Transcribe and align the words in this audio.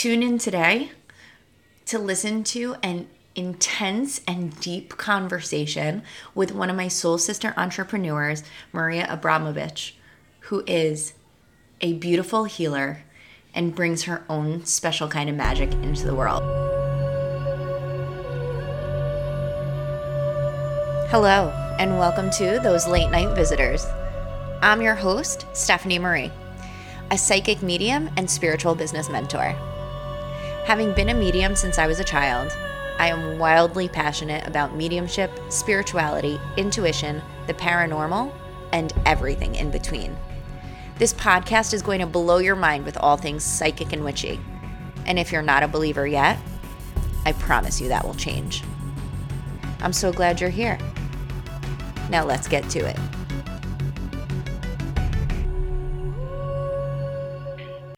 Tune 0.00 0.22
in 0.22 0.38
today 0.38 0.92
to 1.84 1.98
listen 1.98 2.42
to 2.44 2.74
an 2.82 3.06
intense 3.34 4.22
and 4.26 4.58
deep 4.58 4.96
conversation 4.96 6.02
with 6.34 6.52
one 6.54 6.70
of 6.70 6.76
my 6.76 6.88
soul 6.88 7.18
sister 7.18 7.52
entrepreneurs, 7.58 8.42
Maria 8.72 9.06
Abramovich, 9.10 9.98
who 10.44 10.64
is 10.66 11.12
a 11.82 11.92
beautiful 11.92 12.44
healer 12.44 13.02
and 13.54 13.74
brings 13.74 14.04
her 14.04 14.24
own 14.30 14.64
special 14.64 15.06
kind 15.06 15.28
of 15.28 15.36
magic 15.36 15.70
into 15.82 16.06
the 16.06 16.14
world. 16.14 16.42
Hello, 21.10 21.50
and 21.78 21.98
welcome 21.98 22.30
to 22.30 22.58
Those 22.62 22.88
Late 22.88 23.10
Night 23.10 23.34
Visitors. 23.34 23.84
I'm 24.62 24.80
your 24.80 24.94
host, 24.94 25.44
Stephanie 25.52 25.98
Marie, 25.98 26.32
a 27.10 27.18
psychic 27.18 27.62
medium 27.62 28.08
and 28.16 28.30
spiritual 28.30 28.74
business 28.74 29.10
mentor. 29.10 29.54
Having 30.64 30.94
been 30.94 31.08
a 31.08 31.14
medium 31.14 31.56
since 31.56 31.78
I 31.78 31.86
was 31.86 32.00
a 32.00 32.04
child, 32.04 32.56
I 32.98 33.08
am 33.08 33.38
wildly 33.38 33.88
passionate 33.88 34.46
about 34.46 34.76
mediumship, 34.76 35.30
spirituality, 35.48 36.38
intuition, 36.56 37.22
the 37.46 37.54
paranormal, 37.54 38.32
and 38.72 38.92
everything 39.06 39.54
in 39.54 39.70
between. 39.70 40.16
This 40.98 41.14
podcast 41.14 41.72
is 41.72 41.82
going 41.82 42.00
to 42.00 42.06
blow 42.06 42.38
your 42.38 42.56
mind 42.56 42.84
with 42.84 42.98
all 42.98 43.16
things 43.16 43.42
psychic 43.42 43.94
and 43.94 44.04
witchy. 44.04 44.38
And 45.06 45.18
if 45.18 45.32
you're 45.32 45.40
not 45.40 45.62
a 45.62 45.68
believer 45.68 46.06
yet, 46.06 46.38
I 47.24 47.32
promise 47.32 47.80
you 47.80 47.88
that 47.88 48.04
will 48.04 48.14
change. 48.14 48.62
I'm 49.80 49.94
so 49.94 50.12
glad 50.12 50.40
you're 50.40 50.50
here. 50.50 50.78
Now 52.10 52.24
let's 52.24 52.46
get 52.46 52.68
to 52.70 52.80
it. 52.80 52.98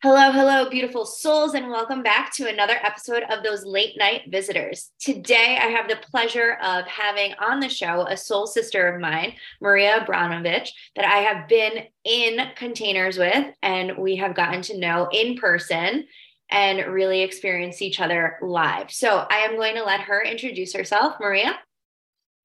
Hello, 0.03 0.33
hello, 0.33 0.69
beautiful 0.69 1.07
souls, 1.07 1.55
and 1.55 1.71
welcome 1.71 2.03
back 2.03 2.35
to 2.35 2.49
another 2.49 2.75
episode 2.83 3.23
of 3.31 3.45
those 3.45 3.65
late 3.65 3.97
night 3.97 4.23
visitors. 4.27 4.91
Today, 4.99 5.61
I 5.63 5.69
have 5.69 5.87
the 5.87 5.95
pleasure 5.95 6.55
of 6.61 6.85
having 6.89 7.35
on 7.35 7.61
the 7.61 7.69
show 7.69 8.05
a 8.09 8.17
soul 8.17 8.49
sister 8.49 8.89
of 8.89 9.01
mine, 9.01 9.35
Maria 9.61 10.03
Abramovich, 10.03 10.75
that 10.97 11.05
I 11.05 11.19
have 11.19 11.47
been 11.47 11.85
in 12.03 12.49
containers 12.57 13.17
with, 13.17 13.55
and 13.63 13.97
we 13.97 14.17
have 14.17 14.35
gotten 14.35 14.61
to 14.63 14.77
know 14.77 15.09
in 15.13 15.37
person 15.37 16.09
and 16.51 16.93
really 16.93 17.23
experience 17.23 17.81
each 17.81 18.01
other 18.01 18.39
live. 18.43 18.91
So, 18.91 19.25
I 19.31 19.37
am 19.37 19.55
going 19.55 19.77
to 19.77 19.85
let 19.85 20.01
her 20.01 20.21
introduce 20.21 20.75
herself. 20.75 21.15
Maria. 21.21 21.61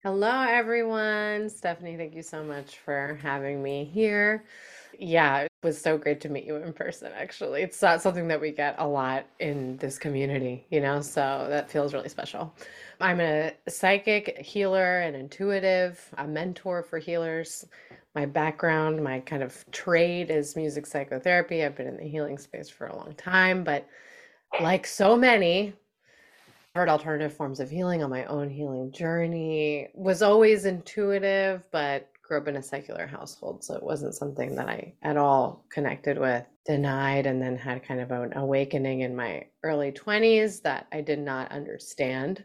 Hello, 0.03 0.41
everyone. 0.47 1.49
Stephanie, 1.49 1.97
thank 1.97 2.13
you 2.13 2.21
so 2.21 2.43
much 2.43 2.77
for 2.77 3.17
having 3.23 3.63
me 3.63 3.83
here. 3.83 4.45
Yeah, 4.99 5.41
it 5.41 5.51
was 5.63 5.79
so 5.79 5.97
great 5.97 6.21
to 6.21 6.29
meet 6.29 6.45
you 6.45 6.55
in 6.55 6.73
person, 6.73 7.11
actually. 7.15 7.61
It's 7.61 7.81
not 7.81 8.01
something 8.01 8.27
that 8.29 8.41
we 8.41 8.51
get 8.51 8.75
a 8.79 8.87
lot 8.87 9.27
in 9.39 9.77
this 9.77 9.99
community, 9.99 10.65
you 10.71 10.81
know, 10.81 11.01
so 11.01 11.45
that 11.49 11.69
feels 11.69 11.93
really 11.93 12.09
special. 12.09 12.55
I'm 12.99 13.19
a 13.21 13.53
psychic 13.69 14.39
healer 14.39 15.01
and 15.01 15.15
intuitive, 15.15 16.03
a 16.17 16.27
mentor 16.27 16.81
for 16.81 16.97
healers. 16.97 17.65
My 18.15 18.25
background, 18.25 19.03
my 19.03 19.19
kind 19.19 19.43
of 19.43 19.63
trade 19.71 20.31
is 20.31 20.55
music 20.55 20.87
psychotherapy. 20.87 21.63
I've 21.63 21.75
been 21.75 21.87
in 21.87 21.97
the 21.97 22.07
healing 22.07 22.39
space 22.39 22.69
for 22.69 22.87
a 22.87 22.95
long 22.95 23.13
time, 23.13 23.63
but 23.63 23.87
like 24.59 24.87
so 24.87 25.15
many, 25.15 25.75
I've 26.73 26.79
heard 26.81 26.89
alternative 26.89 27.33
forms 27.33 27.59
of 27.59 27.69
healing 27.69 28.01
on 28.03 28.09
my 28.09 28.25
own 28.25 28.49
healing 28.49 28.91
journey. 28.91 29.89
Was 29.93 30.23
always 30.23 30.65
intuitive, 30.65 31.67
but 31.71 32.09
grew 32.27 32.37
up 32.37 32.47
in 32.47 32.57
a 32.57 32.63
secular 32.63 33.07
household, 33.07 33.63
so 33.63 33.75
it 33.75 33.83
wasn't 33.83 34.13
something 34.13 34.55
that 34.55 34.67
I 34.67 34.93
at 35.01 35.17
all 35.17 35.65
connected 35.71 36.19
with. 36.19 36.45
Denied, 36.65 37.25
and 37.25 37.41
then 37.41 37.55
had 37.55 37.85
kind 37.85 38.01
of 38.01 38.11
an 38.11 38.35
awakening 38.35 39.01
in 39.01 39.15
my 39.15 39.45
early 39.63 39.91
20s 39.91 40.61
that 40.63 40.87
I 40.91 40.99
did 40.99 41.19
not 41.19 41.51
understand 41.51 42.43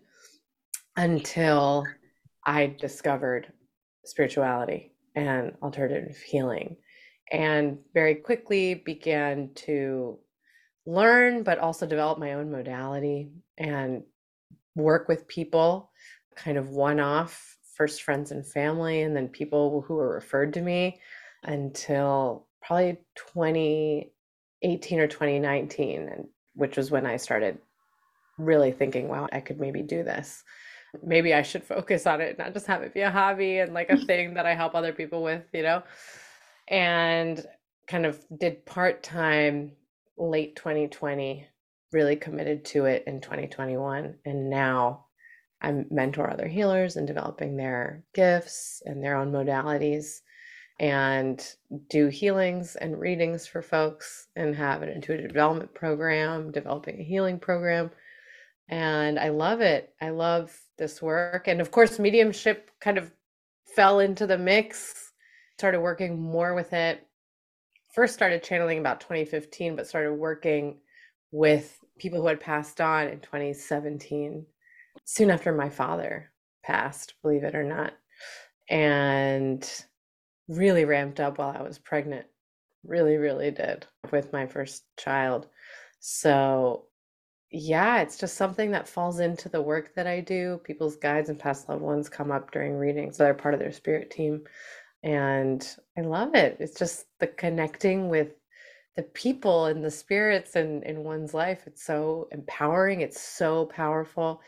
until 0.97 1.84
I 2.47 2.77
discovered 2.78 3.53
spirituality 4.04 4.94
and 5.16 5.54
alternative 5.62 6.16
healing, 6.16 6.76
and 7.32 7.78
very 7.94 8.14
quickly 8.14 8.75
began 8.75 9.50
to 9.54 10.19
learn, 10.87 11.43
but 11.43 11.59
also 11.59 11.87
develop 11.87 12.19
my 12.19 12.34
own 12.34 12.50
modality 12.50 13.32
and 13.59 14.03
work 14.76 15.09
with 15.09 15.28
people 15.28 15.91
kind 16.34 16.56
of 16.56 16.70
one 16.70 17.00
off 17.00 17.59
first 17.82 18.04
friends 18.04 18.31
and 18.31 18.47
family, 18.47 19.03
and 19.03 19.16
then 19.16 19.26
people 19.26 19.81
who 19.81 19.94
were 19.94 20.15
referred 20.15 20.54
to 20.54 20.60
me 20.60 21.00
until 21.43 22.47
probably 22.65 22.97
2018 23.16 25.00
or 25.00 25.09
2019, 25.09 26.09
and 26.09 26.28
which 26.54 26.76
was 26.76 26.93
when 26.93 27.06
I 27.06 27.16
started 27.16 27.59
really 28.38 28.70
thinking, 28.70 29.09
wow, 29.09 29.26
I 29.32 29.41
could 29.41 29.59
maybe 29.59 29.82
do 29.82 30.04
this. 30.04 30.44
Maybe 31.03 31.34
I 31.34 31.43
should 31.43 31.65
focus 31.65 32.06
on 32.06 32.20
it, 32.20 32.38
not 32.38 32.54
just 32.54 32.69
have 32.69 32.82
it 32.82 32.94
be 32.94 33.00
a 33.00 33.10
hobby 33.10 33.59
and 33.59 33.75
like 33.75 33.91
a 33.91 33.97
thing 34.06 34.34
that 34.34 34.47
I 34.47 34.54
help 34.54 34.76
other 34.76 34.93
people 34.93 35.25
with, 35.25 35.43
you 35.53 35.64
know? 35.64 35.82
And 36.69 37.44
kind 37.88 38.06
of 38.06 38.25
did 38.38 38.64
part 38.64 39.03
time 39.03 39.72
late 40.16 40.54
2020, 40.54 41.49
really 41.91 42.14
committed 42.14 42.64
to 42.66 42.84
it 42.84 43.03
in 43.09 43.20
2021. 43.20 44.19
And 44.25 44.49
now 44.49 45.01
I 45.62 45.84
mentor 45.91 46.28
other 46.28 46.49
healers 46.49 46.97
in 46.97 47.06
developing 47.06 47.56
their 47.56 48.03
gifts 48.15 48.83
and 48.84 49.03
their 49.03 49.17
own 49.17 49.31
modalities 49.31 50.21
and 50.81 51.55
do 51.89 52.09
healings 52.09 52.75
and 52.77 52.99
readings 52.99 53.47
for 53.47 53.62
folks 53.62 54.27
and 54.34 54.56
have 54.56 54.83
an 54.83 54.89
intuitive 54.89 55.28
development 55.28 55.73
program, 55.73 56.50
developing 56.50 56.99
a 56.99 57.05
healing 57.05 57.39
program. 57.39 57.91
And 58.69 59.19
I 59.19 59.28
love 59.28 59.61
it. 59.61 59.95
I 60.00 60.11
love 60.11 60.59
this 60.78 61.00
work. 61.00 61.47
And 61.47 61.61
of 61.61 61.71
course, 61.71 61.99
mediumship 62.00 62.71
kind 62.81 62.99
of 62.99 63.12
fell 63.77 64.00
into 64.00 64.27
the 64.27 64.39
mix, 64.39 65.12
started 65.59 65.81
working 65.81 66.21
more 66.21 66.55
with 66.55 66.73
it. 66.73 67.06
First 67.94 68.15
started 68.15 68.43
channeling 68.43 68.79
about 68.79 69.00
2015, 69.00 69.77
but 69.77 69.87
started 69.87 70.15
working 70.15 70.79
with 71.31 71.79
people 71.99 72.21
who 72.21 72.27
had 72.27 72.41
passed 72.41 72.81
on 72.81 73.06
in 73.06 73.21
2017 73.21 74.47
soon 75.04 75.30
after 75.30 75.52
my 75.52 75.68
father 75.68 76.30
passed, 76.62 77.14
believe 77.22 77.44
it 77.44 77.54
or 77.54 77.64
not, 77.64 77.92
and 78.68 79.68
really 80.48 80.84
ramped 80.84 81.20
up 81.20 81.38
while 81.38 81.54
I 81.56 81.62
was 81.62 81.78
pregnant. 81.78 82.26
Really, 82.84 83.16
really 83.16 83.50
did 83.50 83.86
with 84.10 84.32
my 84.32 84.46
first 84.46 84.84
child. 84.96 85.46
So, 86.00 86.86
yeah, 87.50 88.00
it's 88.00 88.18
just 88.18 88.36
something 88.36 88.72
that 88.72 88.88
falls 88.88 89.20
into 89.20 89.48
the 89.48 89.62
work 89.62 89.94
that 89.94 90.06
I 90.06 90.20
do. 90.20 90.60
People's 90.64 90.96
guides 90.96 91.28
and 91.28 91.38
past 91.38 91.69
loved 91.69 91.82
ones 91.82 92.08
come 92.08 92.32
up 92.32 92.50
during 92.50 92.74
readings, 92.76 93.16
so 93.16 93.24
they're 93.24 93.34
part 93.34 93.54
of 93.54 93.60
their 93.60 93.72
spirit 93.72 94.10
team. 94.10 94.42
And 95.04 95.66
I 95.96 96.02
love 96.02 96.34
it. 96.34 96.56
It's 96.60 96.78
just 96.78 97.06
the 97.20 97.26
connecting 97.26 98.08
with 98.08 98.30
the 98.96 99.02
people 99.02 99.66
and 99.66 99.84
the 99.84 99.90
spirits 99.90 100.56
in, 100.56 100.82
in 100.82 101.04
one's 101.04 101.34
life. 101.34 101.62
It's 101.66 101.84
so 101.84 102.28
empowering. 102.32 103.00
It's 103.00 103.20
so 103.20 103.66
powerful 103.66 104.40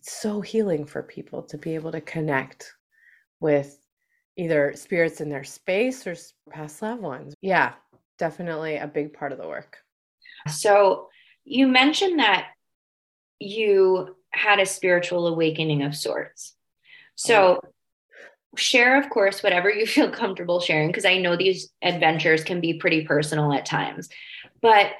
it's 0.00 0.12
so 0.18 0.40
healing 0.40 0.86
for 0.86 1.02
people 1.02 1.42
to 1.42 1.58
be 1.58 1.74
able 1.74 1.92
to 1.92 2.00
connect 2.00 2.72
with 3.38 3.78
either 4.36 4.72
spirits 4.74 5.20
in 5.20 5.28
their 5.28 5.44
space 5.44 6.06
or 6.06 6.16
past 6.50 6.80
loved 6.80 7.02
ones. 7.02 7.34
Yeah, 7.42 7.74
definitely 8.18 8.76
a 8.76 8.86
big 8.86 9.12
part 9.12 9.32
of 9.32 9.38
the 9.38 9.46
work. 9.46 9.76
So, 10.48 11.08
you 11.44 11.68
mentioned 11.68 12.18
that 12.18 12.48
you 13.38 14.16
had 14.30 14.58
a 14.58 14.64
spiritual 14.64 15.26
awakening 15.26 15.82
of 15.82 15.94
sorts. 15.94 16.54
So, 17.14 17.60
share, 18.56 18.98
of 18.98 19.10
course, 19.10 19.42
whatever 19.42 19.68
you 19.68 19.86
feel 19.96 20.10
comfortable 20.10 20.60
sharing, 20.60 20.88
because 20.88 21.04
I 21.04 21.18
know 21.18 21.36
these 21.36 21.68
adventures 21.82 22.42
can 22.42 22.62
be 22.62 22.74
pretty 22.74 23.04
personal 23.04 23.52
at 23.52 23.66
times. 23.66 24.08
But 24.62 24.92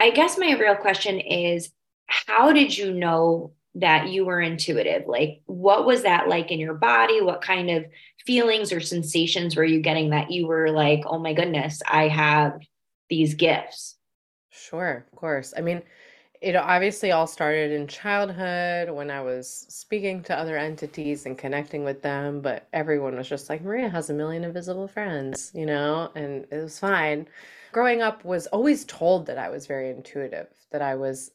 I 0.00 0.08
guess 0.08 0.38
my 0.38 0.52
real 0.52 0.76
question 0.76 1.20
is 1.20 1.70
how 2.06 2.52
did 2.52 2.76
you 2.76 2.94
know 2.94 3.52
that 3.80 4.08
you 4.08 4.24
were 4.24 4.40
intuitive? 4.40 5.06
Like, 5.06 5.40
what 5.46 5.86
was 5.86 6.02
that 6.02 6.28
like 6.28 6.50
in 6.50 6.58
your 6.58 6.74
body? 6.74 7.20
What 7.20 7.40
kind 7.40 7.70
of 7.70 7.86
feelings 8.24 8.72
or 8.72 8.80
sensations 8.80 9.56
were 9.56 9.64
you 9.64 9.80
getting 9.80 10.10
that 10.10 10.30
you 10.30 10.46
were 10.46 10.70
like, 10.70 11.02
oh 11.06 11.18
my 11.18 11.32
goodness, 11.32 11.80
I 11.86 12.08
have 12.08 12.60
these 13.08 13.34
gifts? 13.34 13.96
Sure, 14.50 15.06
of 15.10 15.18
course. 15.18 15.54
I 15.56 15.60
mean, 15.60 15.82
it 16.40 16.54
obviously 16.54 17.10
all 17.10 17.26
started 17.26 17.72
in 17.72 17.86
childhood 17.86 18.90
when 18.90 19.10
I 19.10 19.20
was 19.22 19.66
speaking 19.68 20.22
to 20.24 20.38
other 20.38 20.56
entities 20.56 21.26
and 21.26 21.36
connecting 21.36 21.84
with 21.84 22.02
them, 22.02 22.40
but 22.40 22.68
everyone 22.72 23.16
was 23.16 23.28
just 23.28 23.48
like, 23.48 23.62
Maria 23.62 23.88
has 23.88 24.10
a 24.10 24.14
million 24.14 24.44
invisible 24.44 24.88
friends, 24.88 25.50
you 25.54 25.66
know, 25.66 26.10
and 26.14 26.46
it 26.50 26.62
was 26.62 26.78
fine. 26.78 27.26
Growing 27.72 28.02
up 28.02 28.24
was 28.24 28.46
always 28.48 28.84
told 28.84 29.26
that 29.26 29.38
I 29.38 29.48
was 29.48 29.66
very 29.66 29.90
intuitive, 29.90 30.48
that 30.70 30.82
I 30.82 30.94
was 30.94 31.32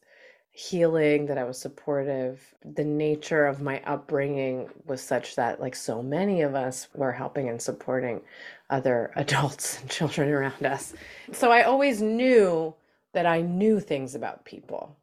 healing, 0.55 1.25
that 1.25 1.39
I 1.39 1.43
was 1.43 1.59
supportive. 1.59 2.53
The 2.63 2.83
nature 2.83 3.47
of 3.47 3.61
my 3.61 3.81
upbringing 3.85 4.69
was 4.85 5.01
such 5.01 5.35
that, 5.35 5.59
like 5.59 5.75
so 5.75 6.03
many 6.03 6.41
of 6.41 6.53
us, 6.53 6.87
were 6.93 7.11
helping 7.11 7.49
and 7.49 7.59
supporting 7.59 8.21
other 8.69 9.11
adults 9.15 9.81
and 9.81 9.89
children 9.89 10.29
around 10.29 10.63
us. 10.63 10.93
So 11.31 11.51
I 11.51 11.63
always 11.63 12.01
knew 12.01 12.73
that 13.13 13.25
I 13.25 13.41
knew 13.41 13.79
things 13.79 14.13
about 14.13 14.45
people. 14.45 14.95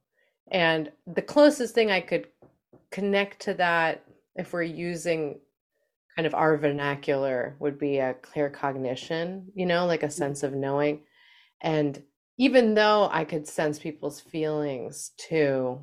And 0.52 0.90
the 1.06 1.22
closest 1.22 1.74
thing 1.74 1.90
I 1.90 2.00
could 2.00 2.28
connect 2.92 3.40
to 3.42 3.54
that, 3.54 4.04
if 4.36 4.52
we're 4.52 4.62
using 4.62 5.40
kind 6.14 6.26
of 6.26 6.34
our 6.34 6.56
vernacular, 6.56 7.56
would 7.58 7.78
be 7.78 7.98
a 7.98 8.14
clear 8.14 8.50
cognition, 8.50 9.50
you 9.54 9.66
know, 9.66 9.86
like 9.86 10.04
a 10.04 10.08
mm. 10.08 10.12
sense 10.12 10.44
of 10.44 10.54
knowing. 10.54 11.00
And 11.60 12.02
even 12.40 12.72
though 12.72 13.06
I 13.12 13.26
could 13.26 13.46
sense 13.46 13.78
people's 13.78 14.18
feelings 14.18 15.10
too, 15.18 15.78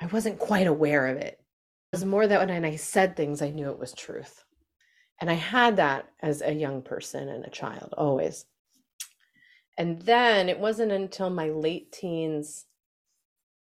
I 0.00 0.06
wasn't 0.06 0.38
quite 0.38 0.66
aware 0.66 1.08
of 1.08 1.18
it. 1.18 1.38
It 1.38 1.96
was 1.96 2.06
more 2.06 2.26
that 2.26 2.40
when 2.40 2.64
I 2.64 2.76
said 2.76 3.14
things, 3.14 3.42
I 3.42 3.50
knew 3.50 3.68
it 3.68 3.78
was 3.78 3.92
truth. 3.92 4.44
And 5.20 5.28
I 5.28 5.34
had 5.34 5.76
that 5.76 6.08
as 6.22 6.40
a 6.40 6.54
young 6.54 6.80
person 6.80 7.28
and 7.28 7.44
a 7.44 7.50
child, 7.50 7.92
always. 7.98 8.46
And 9.76 10.00
then 10.00 10.48
it 10.48 10.58
wasn't 10.58 10.90
until 10.90 11.28
my 11.28 11.50
late 11.50 11.92
teens 11.92 12.64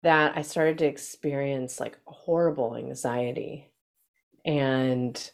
that 0.01 0.31
I 0.37 0.43
started 0.43 0.77
to 0.77 0.85
experience 0.85 1.77
like 1.77 1.99
horrible 2.05 2.77
anxiety. 2.77 3.69
And 4.45 5.29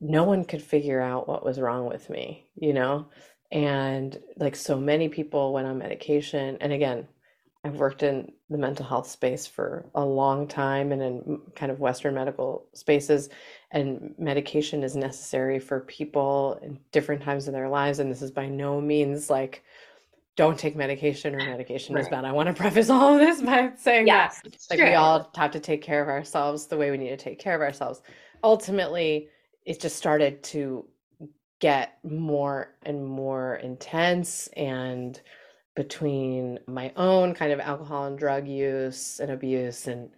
no 0.00 0.24
one 0.24 0.46
could 0.46 0.62
figure 0.62 1.02
out 1.02 1.28
what 1.28 1.44
was 1.44 1.60
wrong 1.60 1.84
with 1.84 2.08
me, 2.08 2.46
you 2.54 2.72
know? 2.72 3.08
And 3.52 4.18
like 4.36 4.56
so 4.56 4.80
many 4.80 5.08
people 5.08 5.52
went 5.52 5.66
on 5.66 5.78
medication. 5.78 6.56
And 6.60 6.72
again, 6.72 7.06
I've 7.64 7.76
worked 7.76 8.02
in 8.02 8.32
the 8.50 8.58
mental 8.58 8.84
health 8.84 9.08
space 9.08 9.46
for 9.46 9.86
a 9.94 10.04
long 10.04 10.48
time 10.48 10.90
and 10.90 11.02
in 11.02 11.40
kind 11.54 11.70
of 11.70 11.78
Western 11.78 12.14
medical 12.14 12.66
spaces. 12.72 13.28
And 13.70 14.14
medication 14.18 14.82
is 14.82 14.96
necessary 14.96 15.60
for 15.60 15.80
people 15.80 16.58
in 16.62 16.80
different 16.90 17.22
times 17.22 17.46
in 17.46 17.52
their 17.52 17.68
lives. 17.68 17.98
And 17.98 18.10
this 18.10 18.22
is 18.22 18.30
by 18.30 18.48
no 18.48 18.80
means 18.80 19.30
like, 19.30 19.62
don't 20.34 20.58
take 20.58 20.74
medication 20.74 21.34
or 21.34 21.38
medication 21.38 21.94
right. 21.94 22.00
is 22.00 22.08
bad. 22.08 22.24
I 22.24 22.32
want 22.32 22.48
to 22.48 22.54
preface 22.54 22.88
all 22.88 23.14
of 23.14 23.20
this 23.20 23.42
by 23.42 23.70
saying 23.76 24.06
yes, 24.06 24.40
that 24.40 24.56
like 24.70 24.78
true. 24.78 24.88
we 24.88 24.94
all 24.94 25.30
have 25.36 25.50
to 25.50 25.60
take 25.60 25.82
care 25.82 26.02
of 26.02 26.08
ourselves 26.08 26.66
the 26.66 26.76
way 26.78 26.90
we 26.90 26.96
need 26.96 27.10
to 27.10 27.18
take 27.18 27.38
care 27.38 27.54
of 27.54 27.60
ourselves. 27.60 28.00
Ultimately, 28.42 29.28
it 29.66 29.78
just 29.78 29.96
started 29.96 30.42
to 30.44 30.86
get 31.62 31.98
more 32.02 32.74
and 32.82 33.06
more 33.06 33.54
intense 33.62 34.48
and 34.56 35.20
between 35.76 36.58
my 36.66 36.92
own 36.96 37.32
kind 37.34 37.52
of 37.52 37.60
alcohol 37.60 38.06
and 38.06 38.18
drug 38.18 38.48
use 38.48 39.20
and 39.20 39.30
abuse 39.30 39.86
and 39.86 40.10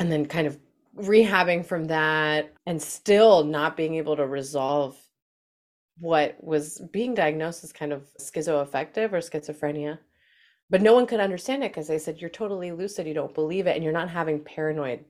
and 0.00 0.10
then 0.10 0.26
kind 0.26 0.48
of 0.48 0.58
rehabbing 0.98 1.64
from 1.64 1.84
that 1.84 2.52
and 2.66 2.82
still 2.82 3.44
not 3.44 3.76
being 3.76 3.94
able 3.94 4.16
to 4.16 4.26
resolve 4.26 4.98
what 6.00 6.36
was 6.42 6.82
being 6.92 7.14
diagnosed 7.14 7.62
as 7.62 7.72
kind 7.72 7.92
of 7.92 8.10
schizoaffective 8.20 9.12
or 9.12 9.18
schizophrenia. 9.18 10.00
But 10.68 10.82
no 10.82 10.94
one 10.94 11.06
could 11.06 11.20
understand 11.20 11.62
it 11.62 11.70
because 11.70 11.86
they 11.86 11.98
said 12.00 12.20
you're 12.20 12.28
totally 12.28 12.72
lucid 12.72 13.06
you 13.06 13.14
don't 13.14 13.34
believe 13.34 13.68
it 13.68 13.76
and 13.76 13.84
you're 13.84 13.92
not 13.92 14.10
having 14.10 14.42
paranoid 14.42 15.04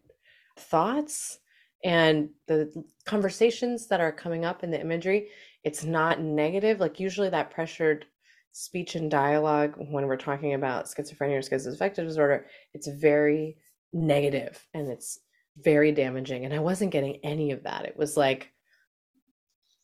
thoughts. 0.58 1.38
And 1.82 2.28
the 2.46 2.84
conversations 3.06 3.86
that 3.86 4.00
are 4.02 4.12
coming 4.12 4.44
up 4.44 4.62
in 4.62 4.70
the 4.70 4.80
imagery 4.80 5.30
it's 5.64 5.84
not 5.84 6.20
negative 6.20 6.80
like 6.80 7.00
usually 7.00 7.30
that 7.30 7.50
pressured 7.50 8.06
speech 8.52 8.94
and 8.96 9.10
dialogue 9.10 9.74
when 9.78 10.06
we're 10.06 10.16
talking 10.16 10.54
about 10.54 10.86
schizophrenia 10.86 11.38
or 11.38 11.40
schizoaffective 11.40 12.06
disorder 12.06 12.46
it's 12.74 12.88
very 12.88 13.56
negative 13.92 14.66
and 14.74 14.88
it's 14.88 15.20
very 15.58 15.92
damaging 15.92 16.44
and 16.44 16.54
i 16.54 16.58
wasn't 16.58 16.90
getting 16.90 17.18
any 17.22 17.50
of 17.50 17.62
that. 17.62 17.84
It 17.84 17.96
was 17.96 18.16
like 18.16 18.50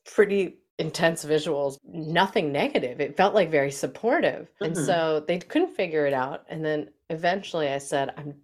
pretty 0.04 0.58
intense 0.78 1.24
visuals 1.24 1.78
nothing 1.84 2.52
negative. 2.52 3.00
It 3.00 3.16
felt 3.16 3.34
like 3.34 3.50
very 3.50 3.70
supportive 3.70 4.46
mm-hmm. 4.46 4.64
and 4.64 4.76
so 4.76 5.24
they 5.26 5.38
couldn't 5.38 5.74
figure 5.74 6.06
it 6.06 6.14
out 6.14 6.44
and 6.48 6.64
then 6.64 6.90
eventually 7.10 7.68
i 7.68 7.78
said 7.78 8.12
i'm 8.18 8.34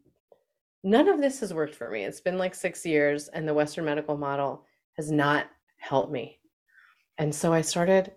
none 0.82 1.08
of 1.08 1.20
this 1.20 1.40
has 1.40 1.54
worked 1.54 1.74
for 1.74 1.90
me. 1.90 2.04
It's 2.04 2.20
been 2.20 2.38
like 2.38 2.54
6 2.54 2.84
years 2.84 3.28
and 3.28 3.48
the 3.48 3.54
western 3.54 3.86
medical 3.86 4.16
model 4.18 4.64
has 4.96 5.10
not 5.10 5.46
helped 5.78 6.12
me 6.12 6.38
and 7.18 7.34
so 7.34 7.52
i 7.52 7.60
started 7.60 8.12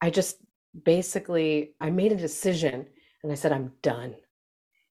i 0.00 0.10
just 0.10 0.38
basically 0.84 1.74
I 1.80 1.90
made 1.90 2.12
a 2.12 2.16
decision 2.16 2.86
and 3.22 3.32
I 3.32 3.34
said, 3.34 3.52
I'm 3.52 3.72
done. 3.82 4.14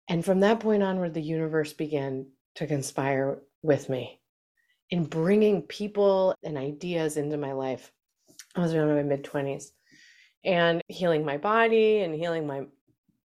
And 0.10 0.24
from 0.24 0.40
that 0.42 0.60
point 0.60 0.84
onward, 0.84 1.14
the 1.14 1.22
universe 1.22 1.74
began 1.74 2.28
to 2.56 2.68
conspire 2.68 3.40
with 3.62 3.90
me 3.90 4.20
in 4.90 5.06
bringing 5.06 5.64
people 5.64 6.36
and 6.44 6.58
ideas 6.58 7.18
into 7.18 7.38
my 7.38 7.54
life. 7.54 7.92
I 8.56 8.62
was 8.62 8.74
around 8.74 8.96
my 8.96 9.04
mid 9.04 9.24
20s 9.24 9.72
and 10.44 10.82
healing 10.88 11.26
my 11.26 11.38
body 11.38 12.02
and 12.02 12.14
healing 12.14 12.46
my 12.46 12.64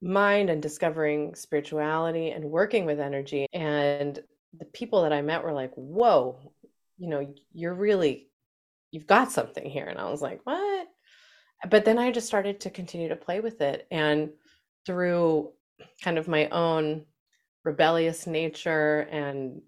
mind 0.01 0.49
and 0.49 0.63
discovering 0.63 1.35
spirituality 1.35 2.31
and 2.31 2.45
working 2.45 2.87
with 2.87 2.99
energy. 2.99 3.47
And 3.53 4.19
the 4.59 4.65
people 4.65 5.03
that 5.03 5.13
I 5.13 5.21
met 5.21 5.45
were 5.45 5.53
like, 5.53 5.73
whoa, 5.75 6.53
you 6.99 7.09
know, 7.09 7.35
you're 7.53 7.75
really, 7.75 8.30
you've 8.91 9.07
got 9.07 9.33
something 9.33 9.69
here. 9.69 9.87
And 9.87 9.99
I 9.99 10.11
was 10.11 10.23
like, 10.23 10.41
what? 10.45 10.89
but 11.69 11.85
then 11.85 11.99
I 11.99 12.11
just 12.11 12.27
started 12.27 12.61
to 12.61 12.71
continue 12.71 13.09
to 13.09 13.17
play 13.17 13.41
with 13.41 13.61
it. 13.61 13.87
And 13.91 14.31
through 14.87 15.51
kind 16.03 16.19
of 16.19 16.29
my 16.29 16.49
own 16.49 17.05
rebellious 17.65 18.27
nature 18.27 19.01
and 19.11 19.61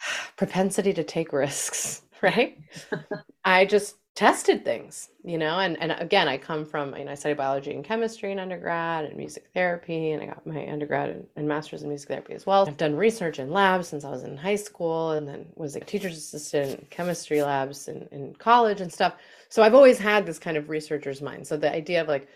propensity 0.36 0.92
to 0.92 1.04
take 1.04 1.32
risks, 1.32 2.02
right? 2.22 2.58
I 3.44 3.64
just 3.64 3.96
tested 4.14 4.64
things, 4.64 5.08
you 5.24 5.36
know, 5.36 5.58
and, 5.58 5.80
and 5.82 5.90
again, 5.92 6.28
I 6.28 6.38
come 6.38 6.64
from, 6.64 6.94
you 6.96 7.04
know, 7.04 7.12
I 7.12 7.14
studied 7.16 7.36
biology 7.36 7.72
and 7.72 7.84
chemistry 7.84 8.30
in 8.30 8.38
undergrad 8.38 9.06
and 9.06 9.16
music 9.16 9.48
therapy, 9.54 10.12
and 10.12 10.22
I 10.22 10.26
got 10.26 10.46
my 10.46 10.70
undergrad 10.70 11.10
and, 11.10 11.26
and 11.34 11.48
master's 11.48 11.82
in 11.82 11.88
music 11.88 12.08
therapy 12.08 12.34
as 12.34 12.46
well. 12.46 12.64
I've 12.66 12.76
done 12.76 12.94
research 12.94 13.40
in 13.40 13.50
labs 13.50 13.88
since 13.88 14.04
I 14.04 14.10
was 14.10 14.22
in 14.22 14.36
high 14.36 14.54
school 14.54 15.12
and 15.12 15.26
then 15.26 15.46
was 15.56 15.74
a 15.74 15.80
teacher's 15.80 16.16
assistant 16.16 16.78
in 16.78 16.86
chemistry 16.90 17.42
labs 17.42 17.88
in, 17.88 18.08
in 18.12 18.34
college 18.36 18.80
and 18.80 18.92
stuff. 18.92 19.14
So 19.48 19.64
I've 19.64 19.74
always 19.74 19.98
had 19.98 20.26
this 20.26 20.38
kind 20.38 20.56
of 20.56 20.68
researcher's 20.68 21.20
mind. 21.20 21.46
So 21.46 21.56
the 21.56 21.72
idea 21.72 22.00
of 22.00 22.06
like 22.06 22.28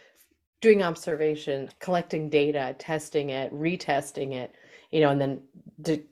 doing 0.61 0.83
observation, 0.83 1.71
collecting 1.79 2.29
data, 2.29 2.75
testing 2.81 3.31
it, 3.31 3.53
retesting 3.55 4.33
it, 4.33 4.53
you 4.91 5.01
know, 5.01 5.11
and 5.11 5.21
then 5.21 5.43
de- 5.83 6.03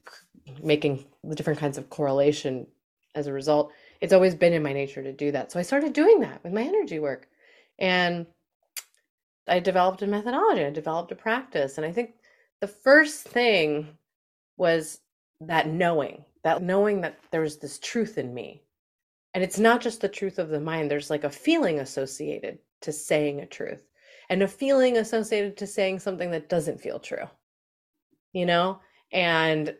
making 0.62 1.04
the 1.24 1.34
different 1.34 1.58
kinds 1.58 1.76
of 1.76 1.90
correlation 1.90 2.68
as 3.16 3.26
a 3.26 3.32
result 3.32 3.72
it's 4.00 4.12
always 4.12 4.34
been 4.34 4.52
in 4.52 4.62
my 4.62 4.72
nature 4.72 5.02
to 5.02 5.12
do 5.12 5.32
that. 5.32 5.52
So 5.52 5.58
I 5.58 5.62
started 5.62 5.92
doing 5.92 6.20
that 6.20 6.42
with 6.42 6.52
my 6.52 6.62
energy 6.62 6.98
work. 6.98 7.28
And 7.78 8.26
I 9.48 9.60
developed 9.60 10.02
a 10.02 10.06
methodology, 10.06 10.64
I 10.64 10.70
developed 10.70 11.12
a 11.12 11.16
practice. 11.16 11.76
And 11.78 11.86
I 11.86 11.92
think 11.92 12.14
the 12.60 12.68
first 12.68 13.22
thing 13.22 13.88
was 14.56 15.00
that 15.40 15.68
knowing, 15.68 16.24
that 16.42 16.62
knowing 16.62 17.02
that 17.02 17.18
there 17.30 17.42
was 17.42 17.58
this 17.58 17.78
truth 17.78 18.18
in 18.18 18.32
me. 18.32 18.62
And 19.34 19.44
it's 19.44 19.58
not 19.58 19.82
just 19.82 20.00
the 20.00 20.08
truth 20.08 20.38
of 20.38 20.48
the 20.48 20.60
mind, 20.60 20.90
there's 20.90 21.10
like 21.10 21.24
a 21.24 21.30
feeling 21.30 21.80
associated 21.80 22.58
to 22.80 22.92
saying 22.92 23.40
a 23.40 23.46
truth 23.46 23.86
and 24.28 24.42
a 24.42 24.48
feeling 24.48 24.96
associated 24.96 25.56
to 25.58 25.66
saying 25.66 25.98
something 25.98 26.30
that 26.30 26.48
doesn't 26.48 26.80
feel 26.80 26.98
true, 26.98 27.26
you 28.32 28.46
know? 28.46 28.80
And 29.12 29.76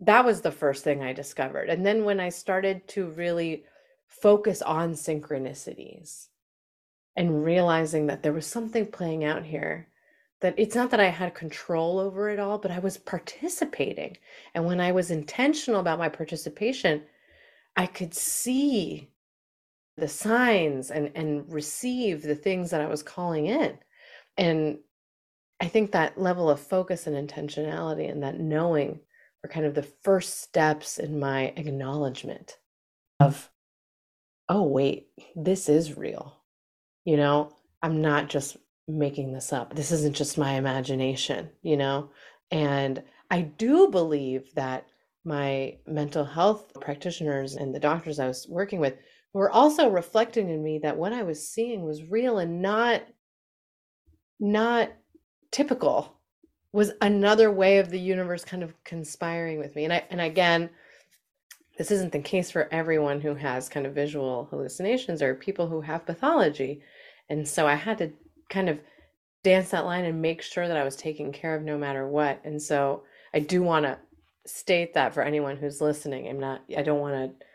that 0.00 0.24
was 0.24 0.40
the 0.40 0.50
first 0.52 0.84
thing 0.84 1.02
I 1.02 1.12
discovered. 1.12 1.70
And 1.70 1.84
then 1.84 2.04
when 2.04 2.20
I 2.20 2.28
started 2.28 2.86
to 2.88 3.10
really 3.10 3.64
focus 4.06 4.62
on 4.62 4.92
synchronicities 4.92 6.28
and 7.16 7.44
realizing 7.44 8.06
that 8.06 8.22
there 8.22 8.32
was 8.32 8.46
something 8.46 8.86
playing 8.86 9.24
out 9.24 9.44
here, 9.44 9.88
that 10.40 10.54
it's 10.58 10.76
not 10.76 10.90
that 10.90 11.00
I 11.00 11.08
had 11.08 11.34
control 11.34 11.98
over 11.98 12.28
it 12.28 12.38
all, 12.38 12.58
but 12.58 12.70
I 12.70 12.78
was 12.78 12.98
participating. 12.98 14.18
And 14.54 14.66
when 14.66 14.80
I 14.80 14.92
was 14.92 15.10
intentional 15.10 15.80
about 15.80 15.98
my 15.98 16.10
participation, 16.10 17.02
I 17.74 17.86
could 17.86 18.14
see 18.14 19.10
the 19.96 20.08
signs 20.08 20.90
and 20.90 21.10
and 21.14 21.50
receive 21.50 22.22
the 22.22 22.34
things 22.34 22.70
that 22.70 22.82
I 22.82 22.86
was 22.86 23.02
calling 23.02 23.46
in. 23.46 23.78
And 24.36 24.78
I 25.60 25.68
think 25.68 25.92
that 25.92 26.20
level 26.20 26.50
of 26.50 26.60
focus 26.60 27.06
and 27.06 27.16
intentionality 27.16 28.10
and 28.10 28.22
that 28.22 28.38
knowing 28.38 29.00
are 29.46 29.48
kind 29.48 29.64
of 29.64 29.74
the 29.74 29.88
first 30.02 30.40
steps 30.42 30.98
in 30.98 31.20
my 31.20 31.52
acknowledgement 31.56 32.58
of, 33.20 33.48
oh, 34.48 34.64
wait, 34.64 35.08
this 35.36 35.68
is 35.68 35.96
real. 35.96 36.36
You 37.04 37.16
know, 37.16 37.52
I'm 37.80 38.02
not 38.02 38.28
just 38.28 38.56
making 38.88 39.32
this 39.32 39.52
up. 39.52 39.74
This 39.74 39.92
isn't 39.92 40.16
just 40.16 40.36
my 40.36 40.54
imagination, 40.54 41.48
you 41.62 41.76
know? 41.76 42.10
And 42.50 43.04
I 43.30 43.42
do 43.42 43.88
believe 43.88 44.52
that 44.56 44.88
my 45.24 45.78
mental 45.86 46.24
health 46.24 46.72
practitioners 46.80 47.54
and 47.54 47.72
the 47.72 47.80
doctors 47.80 48.18
I 48.18 48.26
was 48.26 48.46
working 48.48 48.80
with 48.80 48.94
were 49.32 49.50
also 49.50 49.88
reflecting 49.88 50.50
in 50.50 50.62
me 50.62 50.80
that 50.80 50.96
what 50.96 51.12
I 51.12 51.22
was 51.22 51.48
seeing 51.48 51.84
was 51.84 52.02
real 52.02 52.38
and 52.38 52.60
not 52.62 53.02
not 54.38 54.90
typical 55.52 56.15
was 56.76 56.92
another 57.00 57.50
way 57.50 57.78
of 57.78 57.88
the 57.88 57.98
universe 57.98 58.44
kind 58.44 58.62
of 58.62 58.74
conspiring 58.84 59.58
with 59.58 59.74
me. 59.74 59.84
And 59.84 59.92
I 59.94 60.04
and 60.10 60.20
again, 60.20 60.68
this 61.78 61.90
isn't 61.90 62.12
the 62.12 62.18
case 62.18 62.50
for 62.50 62.68
everyone 62.70 63.18
who 63.18 63.34
has 63.34 63.70
kind 63.70 63.86
of 63.86 63.94
visual 63.94 64.46
hallucinations 64.50 65.22
or 65.22 65.34
people 65.34 65.68
who 65.68 65.80
have 65.80 66.04
pathology. 66.04 66.82
And 67.30 67.48
so 67.48 67.66
I 67.66 67.76
had 67.76 67.96
to 67.98 68.12
kind 68.50 68.68
of 68.68 68.78
dance 69.42 69.70
that 69.70 69.86
line 69.86 70.04
and 70.04 70.20
make 70.20 70.42
sure 70.42 70.68
that 70.68 70.76
I 70.76 70.84
was 70.84 70.96
taken 70.96 71.32
care 71.32 71.54
of 71.54 71.62
no 71.62 71.78
matter 71.78 72.06
what. 72.06 72.42
And 72.44 72.60
so 72.60 73.04
I 73.32 73.38
do 73.38 73.62
want 73.62 73.86
to 73.86 73.98
state 74.44 74.92
that 74.92 75.14
for 75.14 75.22
anyone 75.22 75.56
who's 75.56 75.80
listening. 75.80 76.28
I'm 76.28 76.38
not, 76.38 76.62
I 76.76 76.82
don't 76.82 77.00
want 77.00 77.14
to 77.14 77.46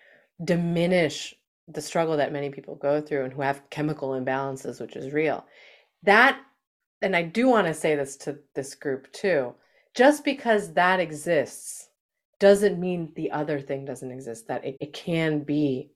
diminish 0.43 1.35
the 1.67 1.81
struggle 1.81 2.17
that 2.17 2.33
many 2.33 2.49
people 2.49 2.73
go 2.73 3.01
through 3.01 3.25
and 3.25 3.33
who 3.33 3.43
have 3.43 3.69
chemical 3.69 4.09
imbalances, 4.09 4.81
which 4.81 4.95
is 4.95 5.13
real. 5.13 5.45
That, 6.03 6.39
and 7.01 7.15
I 7.15 7.23
do 7.23 7.47
want 7.47 7.67
to 7.67 7.73
say 7.73 7.95
this 7.95 8.15
to 8.17 8.37
this 8.55 8.75
group 8.75 9.11
too 9.11 9.53
just 9.93 10.23
because 10.23 10.73
that 10.73 10.99
exists 10.99 11.89
doesn't 12.39 12.79
mean 12.79 13.11
the 13.15 13.29
other 13.31 13.59
thing 13.59 13.85
doesn't 13.85 14.11
exist, 14.11 14.47
that 14.47 14.63
it, 14.65 14.77
it 14.79 14.93
can 14.93 15.41
be 15.41 15.91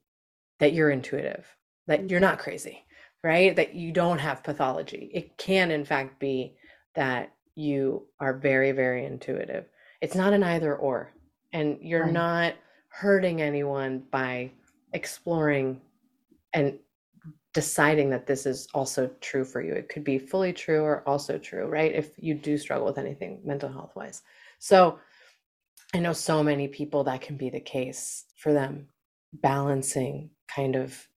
that 0.60 0.74
you're 0.74 0.90
intuitive, 0.90 1.46
that 1.86 2.08
you're 2.08 2.20
not 2.20 2.38
crazy 2.38 2.86
right? 3.26 3.56
That 3.56 3.74
you 3.74 3.90
don't 3.90 4.20
have 4.20 4.44
pathology. 4.44 5.10
It 5.12 5.36
can, 5.36 5.72
in 5.72 5.84
fact, 5.84 6.20
be 6.20 6.54
that 6.94 7.32
you 7.56 8.06
are 8.20 8.34
very, 8.34 8.70
very 8.70 9.04
intuitive. 9.04 9.66
It's 10.00 10.14
not 10.14 10.32
an 10.32 10.44
either 10.44 10.76
or. 10.76 11.12
And 11.52 11.76
you're 11.80 12.04
right. 12.04 12.12
not 12.12 12.54
hurting 12.88 13.42
anyone 13.42 14.04
by 14.12 14.52
exploring 14.92 15.80
and 16.52 16.78
deciding 17.56 18.10
that 18.10 18.26
this 18.26 18.44
is 18.44 18.68
also 18.74 19.10
true 19.22 19.42
for 19.42 19.62
you. 19.62 19.72
It 19.72 19.88
could 19.88 20.04
be 20.04 20.18
fully 20.18 20.52
true 20.52 20.82
or 20.82 21.02
also 21.08 21.38
true, 21.38 21.66
right? 21.66 21.90
If 21.90 22.10
you 22.18 22.34
do 22.34 22.58
struggle 22.58 22.84
with 22.86 22.98
anything 22.98 23.40
mental 23.46 23.72
health 23.72 23.92
wise. 23.96 24.20
So 24.58 24.98
I 25.94 26.00
know 26.00 26.12
so 26.12 26.42
many 26.42 26.68
people 26.68 27.04
that 27.04 27.22
can 27.22 27.38
be 27.38 27.48
the 27.48 27.60
case 27.60 28.26
for 28.36 28.52
them, 28.52 28.88
balancing 29.32 30.28
kind 30.54 30.76
of 30.76 31.08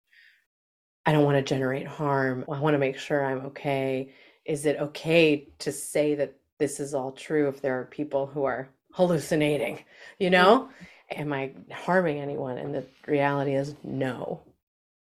I 1.04 1.10
don't 1.10 1.24
want 1.24 1.38
to 1.38 1.42
generate 1.42 1.88
harm. 1.88 2.44
I 2.48 2.60
want 2.60 2.74
to 2.74 2.78
make 2.78 2.98
sure 2.98 3.24
I'm 3.24 3.46
okay. 3.46 4.12
Is 4.44 4.64
it 4.64 4.78
okay 4.78 5.48
to 5.58 5.72
say 5.72 6.14
that 6.14 6.36
this 6.60 6.78
is 6.78 6.94
all 6.94 7.10
true 7.10 7.48
if 7.48 7.60
there 7.60 7.80
are 7.80 7.86
people 7.86 8.26
who 8.26 8.44
are 8.44 8.68
hallucinating? 8.92 9.80
You 10.20 10.30
know, 10.30 10.68
mm-hmm. 11.10 11.20
am 11.20 11.32
I 11.32 11.52
harming 11.72 12.20
anyone? 12.20 12.58
And 12.58 12.72
the 12.72 12.84
reality 13.08 13.54
is 13.54 13.74
no, 13.82 14.42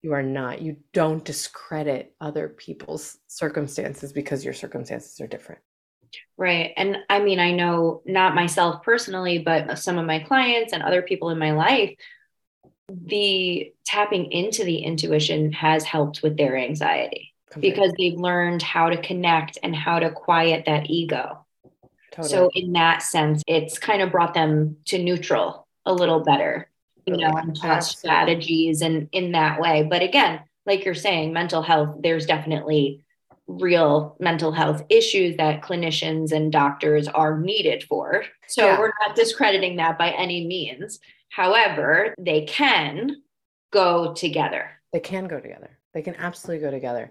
you 0.03 0.13
are 0.13 0.23
not. 0.23 0.61
You 0.61 0.77
don't 0.93 1.25
discredit 1.25 2.15
other 2.21 2.49
people's 2.49 3.19
circumstances 3.29 4.13
because 4.13 4.45
your 4.45 4.55
circumstances 4.55 5.21
are 5.21 5.27
different. 5.27 5.61
Right. 6.37 6.73
And 6.77 6.99
I 7.09 7.21
mean, 7.21 7.39
I 7.39 7.53
know 7.53 8.03
not 8.05 8.35
myself 8.35 8.83
personally, 8.83 9.39
but 9.39 9.79
some 9.79 9.99
of 9.99 10.07
my 10.07 10.19
clients 10.19 10.73
and 10.73 10.83
other 10.83 11.03
people 11.03 11.31
in 11.31 11.39
my 11.39 11.53
life 11.53 11.97
the 12.89 13.73
tapping 13.85 14.31
into 14.33 14.65
the 14.65 14.79
intuition 14.79 15.53
has 15.53 15.85
helped 15.85 16.23
with 16.23 16.37
their 16.37 16.57
anxiety 16.57 17.35
because 17.59 17.93
they've 17.99 18.19
learned 18.19 18.63
how 18.63 18.89
to 18.89 19.01
connect 19.01 19.59
and 19.63 19.75
how 19.75 19.99
to 19.99 20.11
quiet 20.11 20.65
that 20.67 20.91
ego. 20.91 21.45
Totally. 22.11 22.29
So, 22.29 22.51
in 22.55 22.73
that 22.73 23.03
sense, 23.03 23.43
it's 23.47 23.79
kind 23.79 24.03
of 24.03 24.13
brought 24.13 24.35
them 24.35 24.77
to 24.87 25.03
neutral 25.03 25.67
a 25.87 25.93
little 25.93 26.21
better, 26.21 26.69
you 27.07 27.17
know, 27.17 27.33
and 27.37 27.57
taught 27.57 27.85
strategies 27.85 28.83
and 28.83 29.09
in 29.13 29.33
that 29.33 29.61
way. 29.61 29.83
But 29.83 30.03
again, 30.03 30.41
like 30.67 30.85
you're 30.85 30.95
saying, 30.95 31.33
mental 31.33 31.63
health, 31.63 31.97
there's 32.01 32.27
definitely 32.27 33.03
real 33.47 34.17
mental 34.21 34.53
health 34.53 34.85
issues 34.89 35.37
that 35.37 35.63
clinicians 35.63 36.33
and 36.33 36.53
doctors 36.53 37.09
are 37.09 37.39
needed 37.39 37.83
for. 37.85 38.25
So, 38.47 38.67
yeah. 38.67 38.79
we're 38.79 38.93
not 39.07 39.17
discrediting 39.17 39.77
that 39.77 39.99
by 39.99 40.11
any 40.11 40.47
means. 40.47 41.01
However, 41.31 42.15
they 42.19 42.45
can 42.45 43.23
go 43.73 44.13
together. 44.15 44.71
They 44.93 45.01
can 45.01 45.27
go 45.27 45.41
together. 45.41 45.79
They 45.95 46.03
can 46.03 46.15
absolutely 46.17 46.65
go 46.65 46.71
together. 46.71 47.11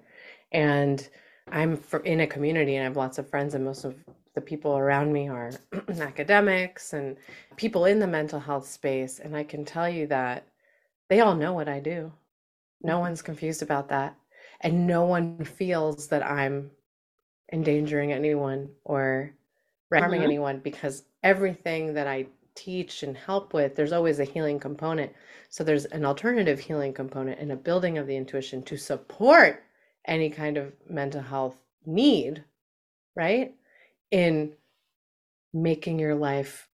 And 0.52 1.08
I'm 1.52 1.82
in 2.06 2.22
a 2.22 2.28
community 2.28 2.76
and 2.76 2.84
I 2.84 2.86
have 2.86 2.98
lots 2.98 3.18
of 3.18 3.30
friends, 3.30 3.56
and 3.56 3.66
most 3.66 3.84
of 3.84 3.96
the 4.34 4.42
people 4.42 4.78
around 4.78 5.12
me 5.12 5.30
are 5.30 5.52
academics 6.00 6.94
and 6.94 7.18
people 7.58 7.86
in 7.86 8.00
the 8.00 8.08
mental 8.08 8.40
health 8.40 8.68
space. 8.68 9.20
And 9.20 9.36
I 9.36 9.44
can 9.44 9.66
tell 9.66 9.90
you 9.90 10.08
that 10.08 10.48
they 11.10 11.20
all 11.20 11.36
know 11.36 11.54
what 11.54 11.68
I 11.68 11.80
do. 11.80 12.12
No 12.82 12.94
mm-hmm. 12.94 13.02
one's 13.02 13.22
confused 13.22 13.62
about 13.62 13.90
that. 13.90 14.16
And 14.62 14.88
no 14.88 15.06
one 15.06 15.44
feels 15.44 16.08
that 16.08 16.26
I'm 16.26 16.72
endangering 17.52 18.14
anyone 18.14 18.70
or 18.86 19.34
harming 19.92 20.22
mm-hmm. 20.22 20.26
anyone 20.26 20.60
because 20.60 21.04
everything 21.24 21.94
that 21.96 22.08
I 22.08 22.28
teach 22.56 23.04
and 23.04 23.18
help 23.18 23.54
with, 23.54 23.76
there's 23.76 23.92
always 23.92 24.20
a 24.20 24.26
healing 24.26 24.60
component. 24.60 25.12
So 25.50 25.64
there's 25.64 25.86
an 25.86 26.06
alternative 26.06 26.60
healing 26.60 26.94
component 26.94 27.40
and 27.40 27.52
a 27.52 27.58
building 27.58 27.98
of 27.98 28.08
the 28.08 28.16
intuition 28.16 28.64
to 28.64 28.78
support 28.78 29.64
any 30.06 30.30
kind 30.30 30.58
of 30.58 30.74
mental 30.90 31.22
health 31.22 31.56
need, 31.86 32.44
right? 33.16 33.54
In 34.12 34.54
making 35.54 36.00
your 36.00 36.16
life 36.16 36.68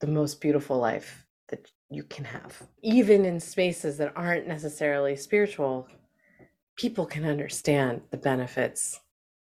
the 0.00 0.06
most 0.06 0.40
beautiful 0.40 0.78
life 0.78 1.26
that 1.48 1.70
you 1.90 2.02
can 2.02 2.24
have. 2.24 2.62
Even 2.82 3.24
in 3.24 3.40
spaces 3.40 3.96
that 3.98 4.12
aren't 4.16 4.46
necessarily 4.46 5.16
spiritual, 5.16 5.88
people 6.76 7.06
can 7.06 7.24
understand 7.24 8.02
the 8.10 8.16
benefits 8.16 9.00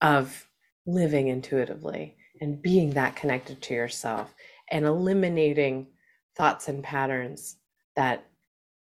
of 0.01 0.47
living 0.85 1.27
intuitively 1.27 2.15
and 2.41 2.61
being 2.61 2.91
that 2.91 3.15
connected 3.15 3.61
to 3.61 3.73
yourself 3.73 4.33
and 4.69 4.85
eliminating 4.85 5.87
thoughts 6.35 6.67
and 6.67 6.83
patterns 6.83 7.57
that 7.95 8.25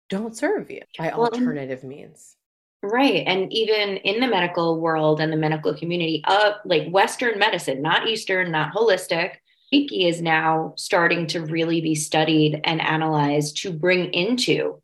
don't 0.09 0.37
serve 0.37 0.71
you 0.71 0.81
by 0.99 1.09
well, 1.09 1.27
alternative 1.27 1.85
means. 1.85 2.37
Right. 2.83 3.25
And 3.27 3.53
even 3.53 3.97
in 3.99 4.21
the 4.21 4.29
medical 4.29 4.81
world 4.81 5.21
and 5.21 5.33
the 5.33 5.37
medical 5.37 5.75
community, 5.75 6.23
uh, 6.27 6.53
like 6.65 6.89
Western 6.89 7.39
medicine, 7.39 7.83
not 7.83 8.07
Eastern, 8.07 8.53
not 8.53 8.73
holistic, 8.73 9.33
Reiki 9.75 10.09
is 10.09 10.23
now 10.23 10.75
starting 10.77 11.27
to 11.29 11.41
really 11.41 11.81
be 11.81 11.95
studied 11.95 12.61
and 12.65 12.81
analyzed 12.81 13.59
to 13.63 13.73
bring 13.73 14.13
into 14.15 14.81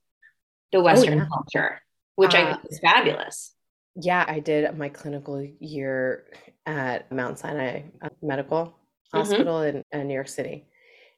the 0.73 0.79
oh, 0.79 0.83
Western 0.83 1.21
oh, 1.21 1.23
yeah. 1.23 1.29
culture, 1.33 1.83
which 2.17 2.35
uh, 2.35 2.39
I 2.39 2.53
think 2.53 2.67
is 2.69 2.79
fabulous. 2.81 3.55
Yeah, 3.95 4.25
I 4.27 4.41
did 4.41 4.77
my 4.77 4.89
clinical 4.89 5.47
year 5.61 6.25
at 6.67 7.11
Mount 7.13 7.39
Sinai 7.39 7.83
uh, 8.03 8.09
Medical 8.21 8.67
mm-hmm. 8.67 9.19
Hospital 9.19 9.61
mm-hmm. 9.61 9.79
in, 9.93 10.01
in 10.01 10.09
New 10.09 10.15
York 10.15 10.29
City 10.29 10.67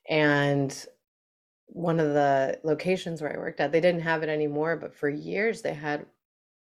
and 0.08 0.86
one 1.66 1.98
of 1.98 2.08
the 2.14 2.58
locations 2.62 3.20
where 3.20 3.32
I 3.34 3.38
worked 3.38 3.60
at, 3.60 3.72
they 3.72 3.80
didn't 3.80 4.02
have 4.02 4.22
it 4.22 4.28
anymore, 4.28 4.76
but 4.76 4.94
for 4.94 5.08
years 5.08 5.62
they 5.62 5.74
had 5.74 6.06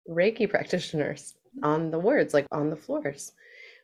Reiki 0.09 0.49
practitioners 0.49 1.35
on 1.63 1.91
the 1.91 1.99
wards, 1.99 2.33
like 2.33 2.47
on 2.51 2.69
the 2.69 2.75
floors, 2.75 3.33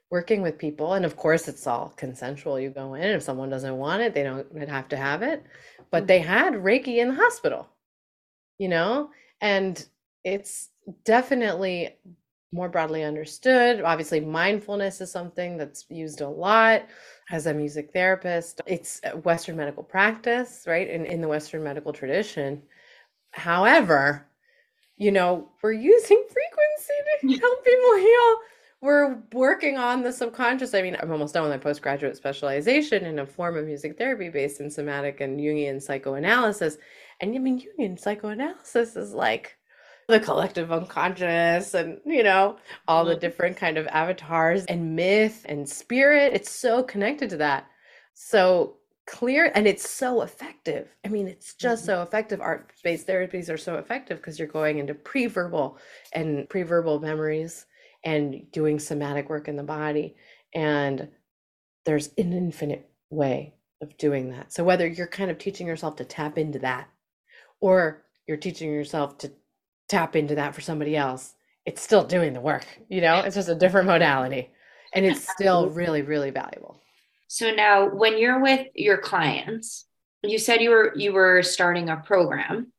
working 0.09 0.41
with 0.41 0.57
people. 0.57 0.93
And 0.93 1.05
of 1.05 1.15
course, 1.15 1.47
it's 1.47 1.67
all 1.67 1.93
consensual. 1.95 2.59
You 2.59 2.69
go 2.69 2.93
in, 2.93 3.03
if 3.03 3.23
someone 3.23 3.49
doesn't 3.49 3.77
want 3.77 4.01
it, 4.01 4.13
they 4.13 4.23
don't 4.23 4.69
have 4.69 4.87
to 4.89 4.97
have 4.97 5.21
it. 5.21 5.45
But 5.91 6.07
they 6.07 6.19
mm-hmm. 6.19 6.29
had 6.29 6.53
Reiki 6.53 6.97
in 6.97 7.09
the 7.09 7.15
hospital, 7.15 7.67
you 8.57 8.69
know, 8.69 9.09
and 9.41 9.85
it's 10.23 10.69
definitely 11.05 11.95
more 12.53 12.69
broadly 12.69 13.03
understood. 13.03 13.81
Obviously, 13.81 14.21
mindfulness 14.21 15.01
is 15.01 15.11
something 15.11 15.57
that's 15.57 15.85
used 15.89 16.21
a 16.21 16.29
lot 16.29 16.85
as 17.29 17.45
a 17.45 17.53
music 17.53 17.91
therapist. 17.91 18.61
It's 18.65 19.01
Western 19.23 19.57
medical 19.57 19.83
practice, 19.83 20.63
right? 20.65 20.89
In, 20.89 21.05
in 21.05 21.21
the 21.21 21.27
Western 21.27 21.63
medical 21.63 21.91
tradition. 21.91 22.61
However, 23.31 24.25
you 24.97 25.11
know, 25.11 25.47
we're 25.61 25.73
using 25.73 26.23
frequency 26.29 27.37
to 27.37 27.39
help 27.41 27.65
people 27.65 27.97
heal. 27.97 28.37
We're 28.79 29.17
working 29.33 29.77
on 29.77 30.03
the 30.03 30.11
subconscious. 30.11 30.73
I 30.73 30.81
mean, 30.83 30.97
I'm 30.99 31.11
almost 31.11 31.33
done 31.33 31.43
with 31.43 31.51
my 31.51 31.57
postgraduate 31.57 32.15
specialization 32.15 33.05
in 33.05 33.19
a 33.19 33.25
form 33.25 33.57
of 33.57 33.65
music 33.65 33.97
therapy 33.97 34.29
based 34.29 34.59
in 34.59 34.69
somatic 34.69 35.19
and 35.19 35.39
Jungian 35.39 35.81
psychoanalysis. 35.81 36.77
And 37.19 37.33
I 37.33 37.39
mean, 37.39 37.61
Jungian 37.61 37.99
psychoanalysis 37.99 38.95
is 38.95 39.13
like 39.13 39.57
the 40.07 40.19
collective 40.19 40.71
unconscious 40.71 41.73
and 41.73 41.99
you 42.05 42.23
know 42.23 42.57
all 42.87 43.03
the 43.03 43.11
mm-hmm. 43.11 43.19
different 43.19 43.57
kind 43.57 43.77
of 43.77 43.85
avatars 43.87 44.63
and 44.65 44.95
myth 44.95 45.45
and 45.49 45.67
spirit 45.67 46.31
it's 46.33 46.49
so 46.49 46.81
connected 46.81 47.29
to 47.29 47.35
that 47.35 47.67
so 48.13 48.76
clear 49.07 49.51
and 49.55 49.65
it's 49.67 49.89
so 49.89 50.21
effective 50.21 50.89
i 51.05 51.07
mean 51.07 51.27
it's 51.27 51.53
just 51.55 51.83
mm-hmm. 51.83 51.91
so 51.91 52.01
effective 52.01 52.41
art 52.41 52.71
based 52.83 53.07
therapies 53.07 53.49
are 53.49 53.57
so 53.57 53.75
effective 53.75 54.17
because 54.17 54.37
you're 54.37 54.47
going 54.47 54.79
into 54.79 54.93
pre-verbal 54.93 55.77
and 56.13 56.47
pre-verbal 56.49 56.99
memories 56.99 57.65
and 58.03 58.45
doing 58.51 58.79
somatic 58.79 59.29
work 59.29 59.47
in 59.47 59.55
the 59.55 59.63
body 59.63 60.15
and 60.53 61.07
there's 61.85 62.09
an 62.17 62.33
infinite 62.33 62.89
way 63.09 63.53
of 63.81 63.97
doing 63.97 64.29
that 64.29 64.51
so 64.51 64.63
whether 64.63 64.85
you're 64.85 65.07
kind 65.07 65.31
of 65.31 65.37
teaching 65.37 65.65
yourself 65.65 65.95
to 65.95 66.05
tap 66.05 66.37
into 66.37 66.59
that 66.59 66.89
or 67.61 68.03
you're 68.27 68.37
teaching 68.37 68.71
yourself 68.71 69.17
to 69.19 69.31
tap 69.87 70.15
into 70.15 70.35
that 70.35 70.53
for 70.53 70.61
somebody 70.61 70.95
else, 70.95 71.33
it's 71.65 71.81
still 71.81 72.03
doing 72.03 72.33
the 72.33 72.41
work. 72.41 72.65
You 72.89 73.01
know, 73.01 73.19
it's 73.19 73.35
just 73.35 73.49
a 73.49 73.55
different 73.55 73.87
modality 73.87 74.49
and 74.93 75.05
it's 75.05 75.27
still 75.29 75.69
really, 75.69 76.01
really 76.01 76.29
valuable. 76.29 76.81
So 77.27 77.51
now 77.51 77.89
when 77.89 78.17
you're 78.17 78.41
with 78.41 78.67
your 78.73 78.97
clients, 78.97 79.85
you 80.23 80.39
said 80.39 80.61
you 80.61 80.69
were 80.71 80.93
you 80.95 81.13
were 81.13 81.43
starting 81.43 81.89
a 81.89 81.97
program. 81.97 82.71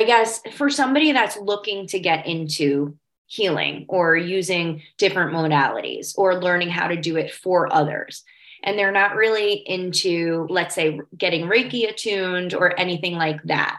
I 0.00 0.04
guess 0.04 0.40
for 0.54 0.70
somebody 0.70 1.12
that's 1.12 1.36
looking 1.36 1.86
to 1.88 2.00
get 2.00 2.26
into 2.26 2.98
healing 3.26 3.86
or 3.88 4.16
using 4.16 4.82
different 4.98 5.32
modalities 5.32 6.14
or 6.16 6.40
learning 6.40 6.70
how 6.70 6.88
to 6.88 6.96
do 6.96 7.16
it 7.16 7.32
for 7.32 7.72
others. 7.72 8.24
And 8.62 8.78
they're 8.78 8.92
not 8.92 9.14
really 9.14 9.52
into, 9.52 10.46
let's 10.48 10.74
say, 10.74 11.00
getting 11.16 11.46
Reiki 11.46 11.88
attuned 11.88 12.54
or 12.54 12.78
anything 12.78 13.14
like 13.14 13.42
that. 13.44 13.78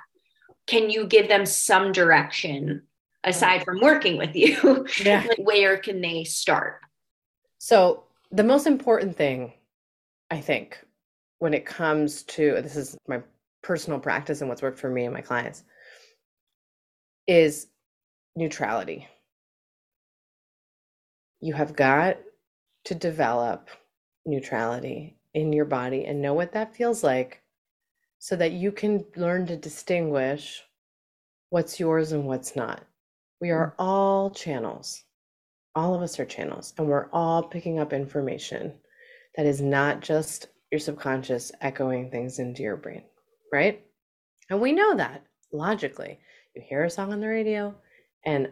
Can 0.67 0.89
you 0.89 1.07
give 1.07 1.27
them 1.27 1.45
some 1.45 1.91
direction 1.91 2.83
aside 3.23 3.63
from 3.63 3.81
working 3.81 4.17
with 4.17 4.35
you? 4.35 4.85
Yeah. 5.03 5.25
where 5.37 5.77
can 5.77 6.01
they 6.01 6.23
start? 6.23 6.81
So, 7.57 8.03
the 8.31 8.43
most 8.43 8.67
important 8.67 9.15
thing, 9.15 9.53
I 10.31 10.41
think, 10.41 10.79
when 11.39 11.53
it 11.53 11.65
comes 11.65 12.23
to 12.23 12.61
this 12.61 12.75
is 12.75 12.97
my 13.07 13.21
personal 13.61 13.99
practice 13.99 14.41
and 14.41 14.49
what's 14.49 14.61
worked 14.61 14.79
for 14.79 14.89
me 14.89 15.05
and 15.05 15.13
my 15.13 15.21
clients, 15.21 15.63
is 17.27 17.67
neutrality 18.35 19.07
you 21.45 21.53
have 21.53 21.75
got 21.75 22.17
to 22.85 22.95
develop 22.95 23.69
neutrality 24.25 25.15
in 25.35 25.53
your 25.53 25.65
body 25.65 26.05
and 26.05 26.19
know 26.19 26.33
what 26.33 26.53
that 26.53 26.75
feels 26.75 27.03
like 27.03 27.43
so 28.17 28.35
that 28.35 28.53
you 28.53 28.71
can 28.71 29.05
learn 29.15 29.45
to 29.45 29.55
distinguish 29.55 30.63
what's 31.51 31.79
yours 31.79 32.13
and 32.13 32.25
what's 32.25 32.55
not. 32.55 32.83
We 33.39 33.51
are 33.51 33.67
mm. 33.67 33.73
all 33.77 34.31
channels. 34.31 35.03
All 35.75 35.93
of 35.93 36.01
us 36.01 36.19
are 36.19 36.25
channels, 36.25 36.73
and 36.79 36.87
we're 36.87 37.09
all 37.11 37.43
picking 37.43 37.79
up 37.79 37.93
information 37.93 38.73
that 39.37 39.45
is 39.45 39.61
not 39.61 40.01
just 40.01 40.47
your 40.71 40.79
subconscious 40.79 41.51
echoing 41.61 42.09
things 42.09 42.39
into 42.39 42.63
your 42.63 42.77
brain, 42.77 43.03
right? 43.51 43.83
And 44.49 44.61
we 44.61 44.71
know 44.71 44.95
that 44.95 45.23
logically. 45.51 46.19
You 46.55 46.61
hear 46.65 46.83
a 46.83 46.89
song 46.89 47.11
on 47.11 47.19
the 47.19 47.27
radio, 47.27 47.75
and 48.25 48.49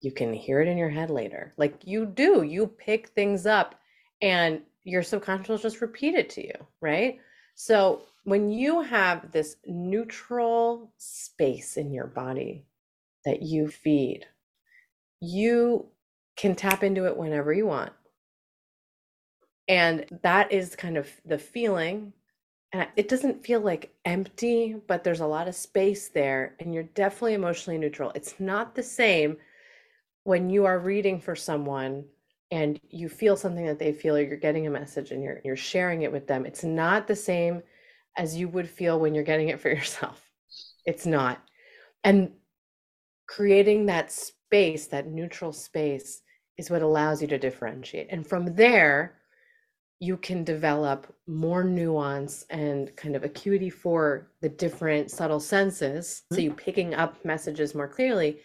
you 0.00 0.12
can 0.12 0.32
hear 0.32 0.60
it 0.60 0.68
in 0.68 0.78
your 0.78 0.90
head 0.90 1.10
later. 1.10 1.52
Like 1.56 1.80
you 1.84 2.06
do, 2.06 2.42
you 2.42 2.66
pick 2.66 3.08
things 3.08 3.46
up 3.46 3.74
and 4.22 4.62
your 4.84 5.02
subconscious 5.02 5.48
will 5.48 5.58
just 5.58 5.80
repeat 5.80 6.14
it 6.14 6.30
to 6.30 6.46
you, 6.46 6.54
right? 6.80 7.18
So 7.54 8.02
when 8.24 8.50
you 8.50 8.82
have 8.82 9.32
this 9.32 9.56
neutral 9.66 10.92
space 10.98 11.76
in 11.76 11.92
your 11.92 12.06
body 12.06 12.66
that 13.24 13.42
you 13.42 13.68
feed, 13.68 14.24
you 15.20 15.86
can 16.36 16.54
tap 16.54 16.84
into 16.84 17.06
it 17.06 17.16
whenever 17.16 17.52
you 17.52 17.66
want. 17.66 17.92
And 19.68 20.06
that 20.22 20.50
is 20.52 20.74
kind 20.74 20.96
of 20.96 21.08
the 21.24 21.38
feeling. 21.38 22.12
And 22.72 22.88
it 22.96 23.08
doesn't 23.08 23.44
feel 23.44 23.60
like 23.60 23.94
empty, 24.04 24.76
but 24.86 25.04
there's 25.04 25.20
a 25.20 25.26
lot 25.26 25.48
of 25.48 25.54
space 25.54 26.08
there, 26.08 26.54
and 26.60 26.74
you're 26.74 26.82
definitely 26.82 27.34
emotionally 27.34 27.78
neutral. 27.78 28.12
It's 28.14 28.38
not 28.38 28.74
the 28.74 28.82
same 28.82 29.38
when 30.24 30.50
you 30.50 30.66
are 30.66 30.78
reading 30.78 31.20
for 31.20 31.34
someone 31.34 32.04
and 32.50 32.80
you 32.90 33.08
feel 33.08 33.36
something 33.36 33.66
that 33.66 33.78
they 33.78 33.92
feel 33.92 34.16
or 34.16 34.22
you're 34.22 34.36
getting 34.36 34.66
a 34.66 34.70
message 34.70 35.10
and 35.10 35.22
you're 35.22 35.40
you're 35.44 35.56
sharing 35.56 36.02
it 36.02 36.12
with 36.12 36.26
them 36.26 36.46
it's 36.46 36.64
not 36.64 37.06
the 37.06 37.16
same 37.16 37.62
as 38.16 38.36
you 38.36 38.48
would 38.48 38.68
feel 38.68 38.98
when 38.98 39.14
you're 39.14 39.24
getting 39.24 39.48
it 39.48 39.60
for 39.60 39.68
yourself 39.78 40.30
it's 40.86 41.06
not 41.06 41.42
and 42.04 42.30
creating 43.26 43.86
that 43.86 44.10
space 44.10 44.86
that 44.86 45.06
neutral 45.06 45.52
space 45.52 46.22
is 46.56 46.70
what 46.70 46.82
allows 46.82 47.20
you 47.20 47.28
to 47.28 47.38
differentiate 47.38 48.08
and 48.10 48.26
from 48.26 48.54
there 48.54 49.17
you 50.00 50.16
can 50.16 50.44
develop 50.44 51.12
more 51.26 51.64
nuance 51.64 52.44
and 52.50 52.94
kind 52.96 53.16
of 53.16 53.24
acuity 53.24 53.70
for 53.70 54.30
the 54.40 54.48
different 54.48 55.10
subtle 55.10 55.40
senses 55.40 56.22
so 56.30 56.36
mm-hmm. 56.36 56.44
you 56.44 56.52
picking 56.52 56.94
up 56.94 57.24
messages 57.24 57.74
more 57.74 57.88
clearly 57.88 58.38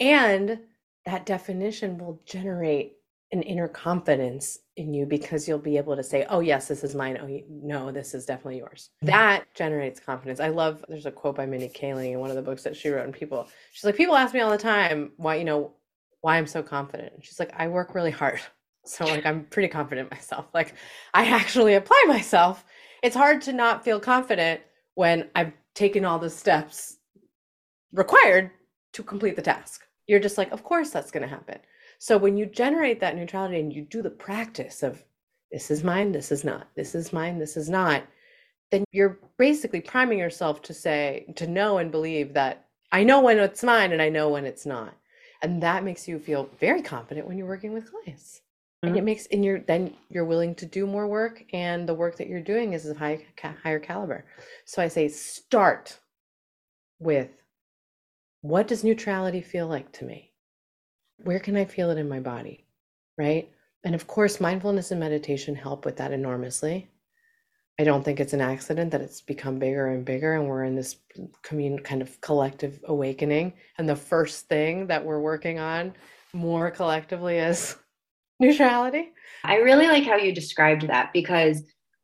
and 0.00 0.58
that 1.06 1.26
definition 1.26 1.98
will 1.98 2.20
generate 2.26 2.98
an 3.32 3.42
inner 3.42 3.68
confidence 3.68 4.58
in 4.76 4.94
you 4.94 5.04
because 5.04 5.46
you'll 5.46 5.58
be 5.58 5.76
able 5.76 5.94
to 5.94 6.02
say, 6.02 6.24
oh, 6.30 6.40
yes, 6.40 6.68
this 6.68 6.82
is 6.82 6.94
mine. 6.94 7.18
Oh, 7.20 7.40
no, 7.50 7.90
this 7.90 8.14
is 8.14 8.24
definitely 8.24 8.58
yours. 8.58 8.90
Mm-hmm. 8.96 9.06
That 9.06 9.54
generates 9.54 10.00
confidence. 10.00 10.40
I 10.40 10.48
love, 10.48 10.84
there's 10.88 11.06
a 11.06 11.10
quote 11.10 11.36
by 11.36 11.44
Mindy 11.44 11.68
Kaling 11.68 12.12
in 12.12 12.20
one 12.20 12.30
of 12.30 12.36
the 12.36 12.42
books 12.42 12.62
that 12.62 12.76
she 12.76 12.88
wrote, 12.88 13.04
and 13.04 13.12
people, 13.12 13.48
she's 13.72 13.84
like, 13.84 13.96
people 13.96 14.16
ask 14.16 14.32
me 14.32 14.40
all 14.40 14.50
the 14.50 14.56
time 14.56 15.12
why, 15.16 15.34
you 15.36 15.44
know, 15.44 15.72
why 16.20 16.36
I'm 16.36 16.46
so 16.46 16.62
confident. 16.62 17.12
She's 17.22 17.38
like, 17.38 17.52
I 17.56 17.68
work 17.68 17.94
really 17.94 18.10
hard. 18.10 18.40
So, 18.84 19.04
like, 19.04 19.26
I'm 19.26 19.44
pretty 19.44 19.68
confident 19.68 20.10
myself. 20.10 20.46
Like, 20.54 20.74
I 21.14 21.26
actually 21.26 21.74
apply 21.74 22.02
myself. 22.06 22.64
It's 23.02 23.16
hard 23.16 23.42
to 23.42 23.52
not 23.52 23.84
feel 23.84 24.00
confident 24.00 24.60
when 24.94 25.28
I've 25.34 25.52
taken 25.74 26.04
all 26.04 26.18
the 26.18 26.30
steps 26.30 26.96
required 27.92 28.50
to 28.92 29.02
complete 29.02 29.36
the 29.36 29.42
task 29.42 29.82
you're 30.08 30.18
just 30.18 30.38
like, 30.38 30.50
of 30.50 30.64
course 30.64 30.90
that's 30.90 31.12
going 31.12 31.22
to 31.22 31.28
happen. 31.28 31.58
So 32.00 32.16
when 32.16 32.36
you 32.36 32.46
generate 32.46 32.98
that 33.00 33.14
neutrality 33.14 33.60
and 33.60 33.72
you 33.72 33.82
do 33.82 34.02
the 34.02 34.10
practice 34.10 34.82
of 34.82 35.04
this 35.52 35.70
is 35.70 35.84
mine, 35.84 36.12
this 36.12 36.32
is 36.32 36.44
not, 36.44 36.68
this 36.74 36.94
is 36.94 37.12
mine, 37.12 37.38
this 37.38 37.56
is 37.56 37.68
not, 37.68 38.02
then 38.70 38.84
you're 38.90 39.18
basically 39.38 39.80
priming 39.80 40.18
yourself 40.18 40.62
to 40.62 40.74
say, 40.74 41.32
to 41.36 41.46
know 41.46 41.78
and 41.78 41.90
believe 41.90 42.34
that 42.34 42.66
I 42.90 43.04
know 43.04 43.20
when 43.20 43.38
it's 43.38 43.62
mine 43.62 43.92
and 43.92 44.02
I 44.02 44.08
know 44.08 44.30
when 44.30 44.44
it's 44.44 44.66
not. 44.66 44.94
And 45.42 45.62
that 45.62 45.84
makes 45.84 46.08
you 46.08 46.18
feel 46.18 46.50
very 46.58 46.82
confident 46.82 47.26
when 47.26 47.38
you're 47.38 47.46
working 47.46 47.72
with 47.72 47.90
clients. 47.90 48.40
Mm-hmm. 48.84 48.88
And 48.88 48.96
it 48.96 49.04
makes, 49.04 49.26
and 49.26 49.44
you're 49.44 49.60
then 49.60 49.94
you're 50.08 50.24
willing 50.24 50.54
to 50.56 50.66
do 50.66 50.86
more 50.86 51.08
work, 51.08 51.44
and 51.52 51.88
the 51.88 51.94
work 51.94 52.16
that 52.16 52.28
you're 52.28 52.40
doing 52.40 52.74
is 52.74 52.86
of 52.86 52.96
high, 52.96 53.26
higher 53.62 53.80
caliber. 53.80 54.24
So 54.66 54.80
I 54.80 54.88
say, 54.88 55.08
start 55.08 55.98
with 57.00 57.30
what 58.42 58.68
does 58.68 58.84
neutrality 58.84 59.40
feel 59.40 59.66
like 59.66 59.90
to 59.92 60.04
me? 60.04 60.32
Where 61.24 61.40
can 61.40 61.56
I 61.56 61.64
feel 61.64 61.90
it 61.90 61.98
in 61.98 62.08
my 62.08 62.20
body? 62.20 62.66
Right. 63.16 63.50
And 63.84 63.96
of 63.96 64.06
course, 64.06 64.40
mindfulness 64.40 64.92
and 64.92 65.00
meditation 65.00 65.56
help 65.56 65.84
with 65.84 65.96
that 65.96 66.12
enormously. 66.12 66.88
I 67.80 67.84
don't 67.84 68.04
think 68.04 68.20
it's 68.20 68.32
an 68.32 68.40
accident 68.40 68.90
that 68.92 69.00
it's 69.00 69.20
become 69.20 69.58
bigger 69.58 69.88
and 69.88 70.04
bigger, 70.04 70.34
and 70.34 70.48
we're 70.48 70.64
in 70.64 70.76
this 70.76 70.96
commun- 71.42 71.78
kind 71.80 72.02
of 72.02 72.20
collective 72.20 72.80
awakening. 72.84 73.54
And 73.78 73.88
the 73.88 73.96
first 73.96 74.48
thing 74.48 74.86
that 74.88 75.04
we're 75.04 75.20
working 75.20 75.58
on 75.58 75.94
more 76.32 76.70
collectively 76.70 77.38
is 77.38 77.76
neutrality. 78.38 79.10
I 79.44 79.56
really 79.56 79.86
like 79.86 80.04
how 80.04 80.16
you 80.16 80.32
described 80.32 80.88
that 80.88 81.12
because, 81.12 81.62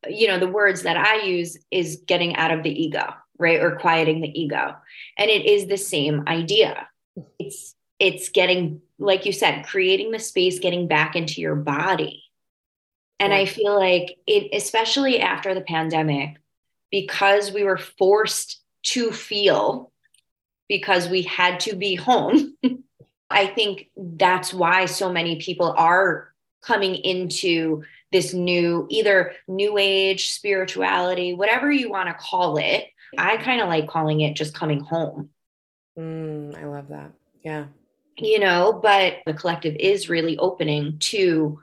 you 0.08 0.28
know, 0.28 0.38
the 0.38 0.48
words 0.48 0.82
that 0.82 0.96
I 0.96 1.24
use 1.24 1.56
is 1.70 2.02
getting 2.06 2.36
out 2.36 2.50
of 2.50 2.62
the 2.62 2.70
ego 2.70 3.14
right? 3.38 3.60
Or 3.60 3.76
quieting 3.76 4.20
the 4.20 4.40
ego. 4.40 4.74
And 5.18 5.30
it 5.30 5.46
is 5.46 5.66
the 5.66 5.76
same 5.76 6.24
idea. 6.26 6.88
It's 7.38 7.74
it's 7.98 8.28
getting 8.28 8.80
like 8.98 9.24
you 9.24 9.32
said 9.32 9.66
creating 9.66 10.10
the 10.10 10.18
space 10.18 10.58
getting 10.58 10.88
back 10.88 11.16
into 11.16 11.40
your 11.40 11.56
body. 11.56 12.22
And 13.20 13.32
i 13.32 13.46
feel 13.46 13.78
like 13.78 14.16
it 14.26 14.50
especially 14.52 15.20
after 15.20 15.54
the 15.54 15.60
pandemic 15.60 16.36
because 16.90 17.52
we 17.52 17.62
were 17.62 17.78
forced 17.78 18.60
to 18.82 19.12
feel 19.12 19.92
because 20.68 21.08
we 21.08 21.22
had 21.22 21.60
to 21.60 21.76
be 21.76 21.94
home 21.94 22.56
i 23.34 23.46
think 23.46 23.88
that's 23.96 24.54
why 24.54 24.86
so 24.86 25.12
many 25.12 25.36
people 25.36 25.74
are 25.76 26.32
coming 26.62 26.94
into 26.94 27.82
this 28.12 28.32
new 28.32 28.86
either 28.88 29.32
new 29.48 29.76
age 29.76 30.30
spirituality 30.30 31.34
whatever 31.34 31.70
you 31.70 31.90
want 31.90 32.08
to 32.08 32.14
call 32.14 32.56
it 32.56 32.86
I 33.18 33.36
kind 33.38 33.60
of 33.60 33.68
like 33.68 33.88
calling 33.88 34.20
it 34.20 34.34
just 34.34 34.54
coming 34.54 34.80
home. 34.80 35.30
Mm, 35.98 36.56
I 36.56 36.66
love 36.66 36.88
that. 36.88 37.12
Yeah. 37.42 37.66
You 38.16 38.38
know, 38.38 38.78
but 38.82 39.18
the 39.26 39.34
collective 39.34 39.76
is 39.76 40.08
really 40.08 40.38
opening 40.38 40.98
to 41.00 41.60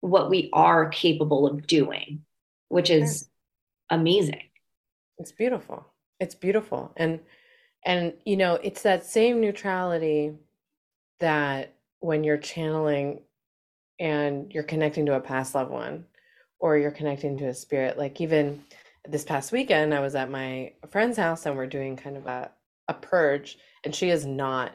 what 0.00 0.30
we 0.30 0.50
are 0.52 0.88
capable 0.88 1.46
of 1.46 1.66
doing, 1.66 2.24
which 2.68 2.90
is 2.90 3.28
amazing. 3.90 4.42
It's 5.18 5.32
beautiful. 5.32 5.86
It's 6.18 6.34
beautiful. 6.34 6.92
And 6.96 7.20
and 7.84 8.14
you 8.24 8.36
know, 8.36 8.54
it's 8.54 8.82
that 8.82 9.04
same 9.04 9.40
neutrality 9.40 10.32
that 11.22 11.72
when 12.00 12.24
you're 12.24 12.36
channeling 12.36 13.20
and 14.00 14.52
you're 14.52 14.64
connecting 14.64 15.06
to 15.06 15.14
a 15.14 15.20
past 15.20 15.54
loved 15.54 15.70
one 15.70 16.04
or 16.58 16.76
you're 16.76 16.90
connecting 16.90 17.38
to 17.38 17.46
a 17.46 17.54
spirit, 17.54 17.96
like 17.96 18.20
even 18.20 18.64
this 19.08 19.24
past 19.24 19.52
weekend, 19.52 19.94
I 19.94 20.00
was 20.00 20.16
at 20.16 20.30
my 20.30 20.72
friend's 20.90 21.16
house 21.16 21.46
and 21.46 21.56
we're 21.56 21.66
doing 21.66 21.96
kind 21.96 22.16
of 22.16 22.26
a, 22.26 22.50
a 22.88 22.94
purge, 22.94 23.56
and 23.84 23.94
she 23.94 24.10
is 24.10 24.26
not 24.26 24.72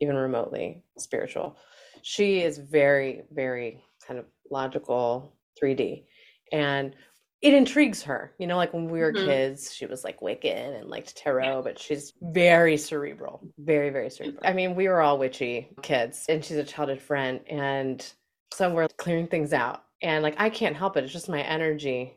even 0.00 0.16
remotely 0.16 0.82
spiritual. 0.96 1.56
She 2.02 2.40
is 2.40 2.56
very, 2.56 3.24
very 3.30 3.84
kind 4.06 4.18
of 4.18 4.24
logical 4.50 5.34
3D. 5.62 6.04
And 6.50 6.94
it 7.40 7.54
intrigues 7.54 8.02
her. 8.02 8.32
You 8.38 8.46
know, 8.46 8.56
like 8.56 8.74
when 8.74 8.88
we 8.88 9.00
were 9.00 9.12
mm-hmm. 9.12 9.26
kids, 9.26 9.74
she 9.74 9.86
was 9.86 10.04
like 10.04 10.20
Wiccan 10.20 10.80
and 10.80 10.88
liked 10.90 11.16
tarot, 11.16 11.62
but 11.62 11.78
she's 11.78 12.12
very 12.20 12.76
cerebral, 12.76 13.40
very, 13.58 13.90
very 13.90 14.10
cerebral. 14.10 14.42
I 14.44 14.52
mean, 14.52 14.74
we 14.74 14.88
were 14.88 15.00
all 15.00 15.18
witchy 15.18 15.68
kids, 15.82 16.26
and 16.28 16.44
she's 16.44 16.56
a 16.56 16.64
childhood 16.64 17.00
friend. 17.00 17.40
And 17.48 18.04
so 18.52 18.72
we're 18.72 18.88
clearing 18.88 19.28
things 19.28 19.52
out. 19.52 19.84
And 20.02 20.22
like, 20.22 20.36
I 20.38 20.50
can't 20.50 20.76
help 20.76 20.96
it. 20.96 21.04
It's 21.04 21.12
just 21.12 21.28
my 21.28 21.42
energy 21.42 22.14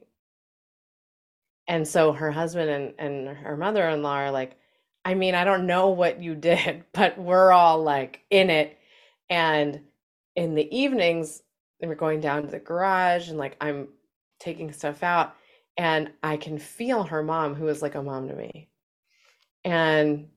and 1.68 1.88
so 1.88 2.12
her 2.12 2.32
husband 2.32 2.70
and, 2.70 2.94
and 2.98 3.38
her 3.38 3.56
mother-in-law 3.56 4.16
are 4.16 4.32
like 4.32 4.58
i 5.06 5.14
mean 5.14 5.36
i 5.36 5.44
don't 5.44 5.66
know 5.68 5.90
what 5.90 6.22
you 6.22 6.36
did 6.36 6.84
but 6.94 7.18
we're 7.18 7.52
all 7.52 7.82
like 7.82 8.22
in 8.30 8.50
it 8.50 8.78
And 9.30 9.82
in 10.36 10.56
the 10.56 10.76
evenings, 10.76 11.42
and 11.82 11.90
we're 11.90 11.96
going 11.96 12.22
down 12.22 12.44
to 12.44 12.48
the 12.48 12.60
garage 12.60 13.30
and 13.30 13.38
like 13.38 13.58
I'm 13.62 13.88
taking 14.41 14.71
stuff 14.71 15.04
out 15.04 15.36
and 15.77 16.12
I 16.21 16.38
can 16.38 16.58
feel 16.58 17.04
her 17.04 17.23
mom, 17.23 17.56
who 17.56 17.67
is 17.67 17.82
like 17.82 17.95
a 17.95 18.04
mom 18.04 18.27
to 18.27 18.36
me. 18.36 18.69
And 19.63 20.27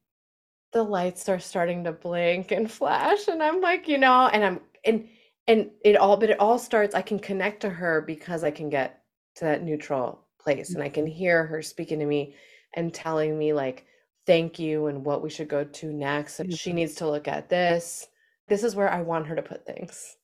the 0.72 0.82
lights 0.82 1.28
are 1.28 1.40
starting 1.40 1.84
to 1.84 1.92
blink 1.92 2.52
and 2.52 2.70
flash. 2.70 3.28
And 3.28 3.42
I'm 3.42 3.60
like, 3.60 3.88
you 3.88 3.98
know, 3.98 4.28
and 4.28 4.44
I'm 4.44 4.60
and 4.84 5.08
and 5.46 5.70
it 5.84 5.96
all 5.96 6.16
but 6.16 6.30
it 6.30 6.40
all 6.40 6.58
starts, 6.58 6.94
I 6.94 7.02
can 7.02 7.18
connect 7.18 7.60
to 7.62 7.70
her 7.70 8.02
because 8.02 8.44
I 8.44 8.50
can 8.50 8.70
get 8.70 9.02
to 9.36 9.44
that 9.44 9.62
neutral 9.62 10.20
place 10.38 10.74
and 10.74 10.82
I 10.82 10.88
can 10.88 11.06
hear 11.06 11.44
her 11.46 11.62
speaking 11.62 11.98
to 11.98 12.06
me 12.06 12.34
and 12.74 12.92
telling 12.92 13.38
me 13.38 13.52
like 13.52 13.86
thank 14.26 14.58
you 14.58 14.86
and 14.86 15.04
what 15.04 15.22
we 15.22 15.30
should 15.30 15.48
go 15.48 15.64
to 15.64 15.92
next. 15.92 16.40
And 16.40 16.56
she 16.56 16.70
mm-hmm. 16.70 16.76
needs 16.76 16.94
to 16.96 17.10
look 17.10 17.28
at 17.28 17.48
this. 17.48 18.06
This 18.48 18.62
is 18.62 18.76
where 18.76 18.90
I 18.90 19.02
want 19.02 19.26
her 19.26 19.36
to 19.36 19.42
put 19.42 19.66
things. 19.66 20.16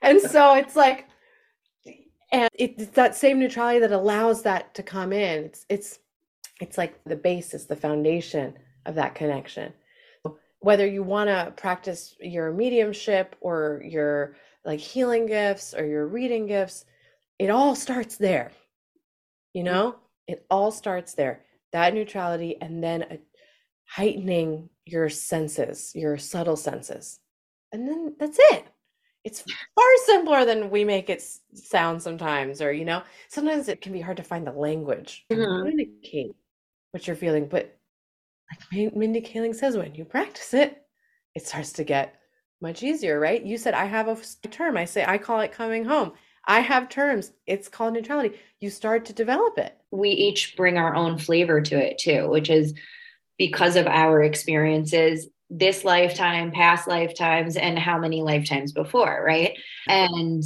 And 0.00 0.20
so 0.20 0.54
it's 0.54 0.76
like 0.76 1.08
and 2.32 2.48
it's 2.54 2.86
that 2.88 3.16
same 3.16 3.38
neutrality 3.38 3.80
that 3.80 3.92
allows 3.92 4.42
that 4.42 4.74
to 4.74 4.82
come 4.82 5.12
in. 5.12 5.44
It's 5.44 5.66
it's 5.68 5.98
it's 6.60 6.78
like 6.78 7.02
the 7.04 7.16
basis 7.16 7.64
the 7.64 7.76
foundation 7.76 8.54
of 8.86 8.94
that 8.96 9.14
connection. 9.14 9.72
Whether 10.60 10.86
you 10.86 11.04
want 11.04 11.28
to 11.28 11.52
practice 11.56 12.16
your 12.20 12.52
mediumship 12.52 13.36
or 13.40 13.82
your 13.84 14.36
like 14.64 14.80
healing 14.80 15.26
gifts 15.26 15.72
or 15.72 15.86
your 15.86 16.06
reading 16.06 16.46
gifts 16.46 16.84
it 17.38 17.50
all 17.50 17.76
starts 17.76 18.16
there 18.16 18.50
you 19.54 19.62
know? 19.62 19.96
It 20.26 20.46
all 20.50 20.70
starts 20.70 21.14
there. 21.14 21.44
That 21.72 21.94
neutrality 21.94 22.56
and 22.60 22.82
then 22.82 23.02
a, 23.02 23.18
heightening 23.86 24.68
your 24.84 25.08
senses 25.08 25.92
your 25.94 26.16
subtle 26.18 26.56
senses. 26.56 27.20
And 27.72 27.88
then 27.88 28.14
that's 28.18 28.38
it 28.38 28.66
it's 29.28 29.42
far 29.74 29.84
simpler 30.06 30.46
than 30.46 30.70
we 30.70 30.84
make 30.84 31.10
it 31.10 31.22
sound 31.52 32.02
sometimes 32.02 32.62
or 32.62 32.72
you 32.72 32.86
know? 32.86 33.02
Sometimes 33.28 33.68
it 33.68 33.82
can 33.82 33.92
be 33.92 34.00
hard 34.00 34.16
to 34.16 34.22
find 34.22 34.46
the 34.46 34.52
language. 34.52 35.26
To 35.28 35.36
mm-hmm. 35.36 35.68
communicate 35.68 36.32
what 36.92 37.06
you're 37.06 37.16
feeling 37.16 37.46
but 37.46 37.76
like 38.50 38.94
mindy 38.96 39.20
kaling 39.20 39.54
says 39.54 39.76
when 39.76 39.94
you 39.94 40.06
practice 40.06 40.54
it 40.54 40.82
it 41.34 41.46
starts 41.46 41.72
to 41.74 41.84
get 41.84 42.14
much 42.62 42.82
easier 42.82 43.20
right? 43.20 43.44
You 43.44 43.58
said 43.58 43.74
i 43.74 43.84
have 43.84 44.08
a 44.08 44.48
term. 44.48 44.78
I 44.78 44.86
say 44.86 45.04
i 45.06 45.18
call 45.18 45.40
it 45.40 45.52
coming 45.52 45.84
home. 45.84 46.12
I 46.46 46.60
have 46.60 46.88
terms. 46.88 47.32
It's 47.46 47.68
called 47.68 47.92
neutrality. 47.92 48.38
You 48.60 48.70
start 48.70 49.04
to 49.06 49.12
develop 49.12 49.58
it. 49.58 49.76
We 49.90 50.08
each 50.08 50.56
bring 50.56 50.78
our 50.78 50.94
own 50.94 51.18
flavor 51.18 51.60
to 51.60 51.76
it 51.76 51.98
too 51.98 52.30
which 52.30 52.48
is 52.48 52.72
because 53.36 53.76
of 53.76 53.86
our 53.86 54.22
experiences 54.22 55.28
this 55.50 55.84
lifetime, 55.84 56.50
past 56.50 56.86
lifetimes, 56.86 57.56
and 57.56 57.78
how 57.78 57.98
many 57.98 58.22
lifetimes 58.22 58.72
before, 58.72 59.22
right? 59.24 59.58
And, 59.86 60.42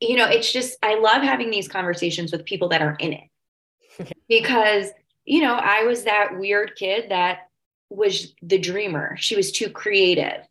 you 0.00 0.16
know, 0.16 0.26
it's 0.26 0.52
just, 0.52 0.78
I 0.82 0.98
love 0.98 1.22
having 1.22 1.50
these 1.50 1.68
conversations 1.68 2.32
with 2.32 2.44
people 2.44 2.68
that 2.70 2.82
are 2.82 2.96
in 2.98 3.12
it 3.14 4.12
because, 4.28 4.90
you 5.24 5.42
know, 5.42 5.54
I 5.54 5.84
was 5.84 6.04
that 6.04 6.38
weird 6.38 6.72
kid 6.76 7.10
that 7.10 7.40
was 7.90 8.34
the 8.42 8.58
dreamer. 8.58 9.16
She 9.18 9.36
was 9.36 9.52
too 9.52 9.70
creative, 9.70 10.42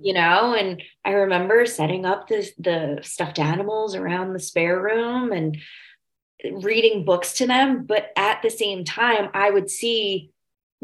you 0.00 0.12
know, 0.12 0.54
and 0.54 0.82
I 1.04 1.10
remember 1.10 1.64
setting 1.66 2.04
up 2.04 2.26
the, 2.28 2.50
the 2.58 2.98
stuffed 3.02 3.38
animals 3.38 3.94
around 3.94 4.32
the 4.32 4.40
spare 4.40 4.80
room 4.80 5.30
and 5.30 5.58
reading 6.52 7.04
books 7.04 7.34
to 7.34 7.46
them. 7.46 7.84
But 7.84 8.10
at 8.16 8.42
the 8.42 8.50
same 8.50 8.84
time, 8.84 9.28
I 9.32 9.50
would 9.50 9.70
see 9.70 10.30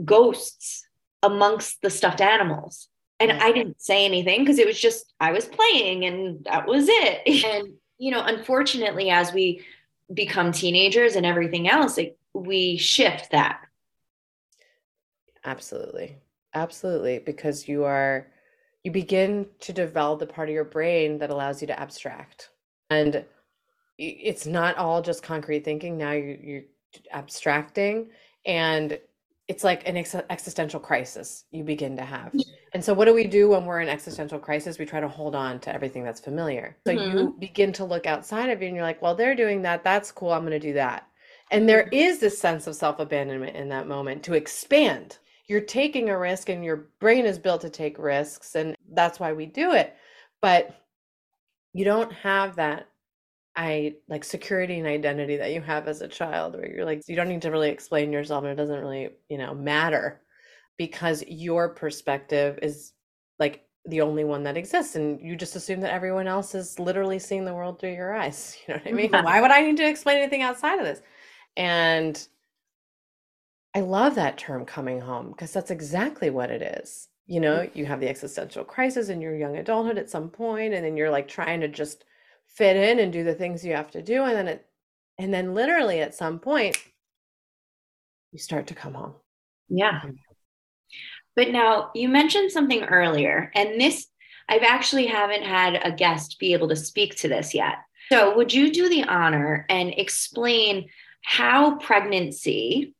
ghosts 0.04 0.87
amongst 1.22 1.80
the 1.82 1.90
stuffed 1.90 2.20
animals. 2.20 2.88
And 3.20 3.30
I 3.30 3.52
didn't 3.52 3.80
say 3.80 4.04
anything 4.04 4.40
because 4.40 4.58
it 4.58 4.66
was 4.66 4.80
just, 4.80 5.12
I 5.20 5.30
was 5.30 5.44
playing 5.46 6.04
and 6.04 6.44
that 6.44 6.66
was 6.66 6.87
it. 6.88 7.44
And, 7.44 7.74
you 7.98 8.11
know, 8.11 8.22
unfortunately, 8.24 9.11
as 9.11 9.32
we 9.32 9.64
become 10.12 10.50
teenagers 10.50 11.14
and 11.14 11.24
everything 11.24 11.68
else, 11.68 11.96
like, 11.96 12.16
we 12.35 12.78
shift 12.78 13.30
that. 13.30 13.61
Absolutely. 15.44 16.16
Absolutely. 16.54 17.20
Because 17.20 17.68
you 17.68 17.85
are, 17.85 18.26
you 18.82 18.90
begin 18.90 19.46
to 19.61 19.72
develop 19.72 20.18
the 20.18 20.26
part 20.26 20.48
of 20.48 20.54
your 20.54 20.64
brain 20.64 21.18
that 21.18 21.30
allows 21.30 21.61
you 21.61 21.68
to 21.68 21.78
abstract. 21.78 22.50
And 22.90 23.24
it's 23.98 24.46
not 24.46 24.76
all 24.76 25.00
just 25.00 25.22
concrete 25.22 25.64
thinking. 25.64 25.96
Now 25.96 26.12
you're, 26.12 26.37
you're 26.37 26.62
abstracting 27.12 28.11
and 28.44 28.98
it's 29.48 29.64
like 29.64 29.87
an 29.88 29.96
ex- 29.96 30.14
existential 30.31 30.81
crisis 30.81 31.44
you 31.50 31.64
begin 31.64 31.96
to 31.96 32.05
have. 32.05 32.35
And 32.72 32.85
so, 32.85 32.94
what 32.94 33.07
do 33.07 33.14
we 33.14 33.26
do 33.26 33.50
when 33.50 33.66
we're 33.66 33.81
in 33.81 33.88
existential 33.88 34.38
crisis? 34.38 34.78
We 34.78 34.87
try 34.87 35.00
to 35.00 35.09
hold 35.09 35.35
on 35.35 35.59
to 35.61 35.74
everything 35.74 36.05
that's 36.05 36.20
familiar. 36.20 36.76
So, 36.87 36.94
mm-hmm. 36.94 37.18
you 37.18 37.37
begin 37.38 37.72
to 37.74 37.85
look 37.85 38.07
outside 38.07 38.50
of 38.50 38.62
you 38.62 38.68
and 38.68 38.76
you're 38.76 38.85
like, 38.85 39.02
well, 39.02 39.14
they're 39.14 39.35
doing 39.35 39.62
that. 39.62 39.85
That's 39.85 40.12
cool. 40.12 40.33
I'm 40.33 40.42
going 40.42 40.52
to 40.52 40.59
do 40.59 40.74
that. 40.74 41.07
And 41.50 41.68
there 41.68 41.88
is 41.92 42.16
mm-hmm. 42.16 42.24
this 42.24 42.38
sense 42.38 42.66
of 42.66 42.76
self 42.76 42.98
abandonment 42.98 43.57
in 43.57 43.68
that 43.70 43.88
moment 43.88 44.22
to 44.24 44.35
expand. 44.35 45.18
You're 45.48 45.61
taking 45.61 46.09
a 46.09 46.18
risk, 46.18 46.48
and 46.48 46.64
your 46.64 46.88
brain 47.00 47.26
is 47.26 47.38
built 47.38 47.62
to 47.62 47.70
take 47.70 47.98
risks. 47.98 48.55
And 48.55 48.76
that's 48.92 49.20
why 49.20 49.33
we 49.33 49.46
do 49.46 49.72
it. 49.72 49.94
But 50.40 50.74
you 51.74 51.85
don't 51.85 52.12
have 52.12 52.57
that 52.57 52.88
I 53.54 53.96
like 54.08 54.24
security 54.24 54.78
and 54.78 54.86
identity 54.86 55.36
that 55.36 55.52
you 55.52 55.60
have 55.60 55.86
as 55.88 56.00
a 56.00 56.08
child, 56.08 56.54
where 56.54 56.68
you're 56.68 56.86
like, 56.86 57.02
you 57.06 57.16
don't 57.16 57.28
need 57.28 57.42
to 57.42 57.50
really 57.50 57.68
explain 57.68 58.12
yourself 58.12 58.44
and 58.44 58.52
it 58.52 58.56
doesn't 58.56 58.80
really, 58.80 59.10
you 59.28 59.38
know, 59.38 59.54
matter 59.54 60.22
because 60.78 61.22
your 61.28 61.68
perspective 61.68 62.58
is 62.62 62.92
like 63.38 63.64
the 63.84 64.00
only 64.00 64.24
one 64.24 64.44
that 64.44 64.56
exists. 64.56 64.96
And 64.96 65.20
you 65.20 65.36
just 65.36 65.56
assume 65.56 65.80
that 65.80 65.92
everyone 65.92 66.26
else 66.26 66.54
is 66.54 66.78
literally 66.78 67.18
seeing 67.18 67.44
the 67.44 67.54
world 67.54 67.78
through 67.78 67.94
your 67.94 68.14
eyes. 68.14 68.56
You 68.66 68.74
know 68.74 68.80
what 68.82 68.90
I 68.90 68.94
mean? 68.94 69.10
Why 69.24 69.40
would 69.40 69.50
I 69.50 69.60
need 69.60 69.76
to 69.78 69.88
explain 69.88 70.18
anything 70.18 70.42
outside 70.42 70.78
of 70.78 70.84
this? 70.84 71.02
And 71.56 72.26
I 73.74 73.80
love 73.80 74.14
that 74.14 74.38
term 74.38 74.64
coming 74.64 75.00
home 75.00 75.30
because 75.30 75.52
that's 75.52 75.70
exactly 75.70 76.30
what 76.30 76.50
it 76.50 76.62
is. 76.80 77.08
You 77.26 77.40
know, 77.40 77.58
mm. 77.58 77.74
you 77.74 77.86
have 77.86 78.00
the 78.00 78.08
existential 78.08 78.64
crisis 78.64 79.08
in 79.08 79.20
your 79.20 79.36
young 79.36 79.56
adulthood 79.56 79.98
at 79.98 80.10
some 80.10 80.28
point, 80.28 80.74
and 80.74 80.84
then 80.84 80.96
you're 80.96 81.10
like 81.10 81.28
trying 81.28 81.60
to 81.60 81.68
just 81.68 82.04
fit 82.54 82.76
in 82.76 82.98
and 82.98 83.12
do 83.12 83.24
the 83.24 83.34
things 83.34 83.64
you 83.64 83.74
have 83.74 83.90
to 83.90 84.02
do 84.02 84.22
and 84.24 84.36
then 84.36 84.48
it 84.48 84.66
and 85.18 85.32
then 85.32 85.54
literally 85.54 86.00
at 86.00 86.14
some 86.14 86.38
point 86.38 86.76
you 88.32 88.38
start 88.38 88.68
to 88.68 88.74
come 88.74 88.94
home. 88.94 89.14
Yeah. 89.68 90.00
Mm-hmm. 90.00 90.10
But 91.36 91.50
now 91.50 91.90
you 91.94 92.08
mentioned 92.08 92.50
something 92.50 92.84
earlier 92.84 93.50
and 93.54 93.80
this 93.80 94.06
i've 94.48 94.62
actually 94.62 95.06
haven't 95.06 95.44
had 95.44 95.80
a 95.84 95.92
guest 95.92 96.38
be 96.38 96.52
able 96.52 96.68
to 96.68 96.76
speak 96.76 97.16
to 97.16 97.28
this 97.28 97.54
yet. 97.54 97.76
So 98.10 98.36
would 98.36 98.52
you 98.52 98.72
do 98.72 98.88
the 98.88 99.04
honor 99.04 99.64
and 99.68 99.94
explain 99.96 100.88
how 101.24 101.76
pregnancy 101.78 102.94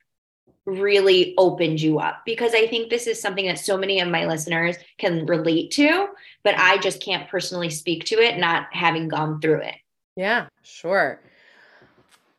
really 0.65 1.35
opened 1.39 1.81
you 1.81 1.99
up 1.99 2.23
because 2.25 2.55
I 2.55 2.67
think 2.67 2.89
this 2.89 3.07
is 3.07 3.21
something 3.21 3.47
that 3.47 3.59
so 3.59 3.77
many 3.77 4.01
of 4.01 4.09
my 4.09 4.27
listeners 4.27 4.77
can 4.99 5.27
relate 5.27 5.73
to, 5.73 6.09
but 6.45 6.55
I 6.57 6.79
just 6.79 7.03
can't 7.03 7.29
personally 7.29 7.71
speak 7.71 8.05
to 8.07 8.17
it, 8.17 8.39
not 8.39 8.67
having 8.73 9.09
gone 9.09 9.41
through 9.41 9.63
it. 9.63 9.75
Yeah, 10.17 10.47
sure. 10.63 11.21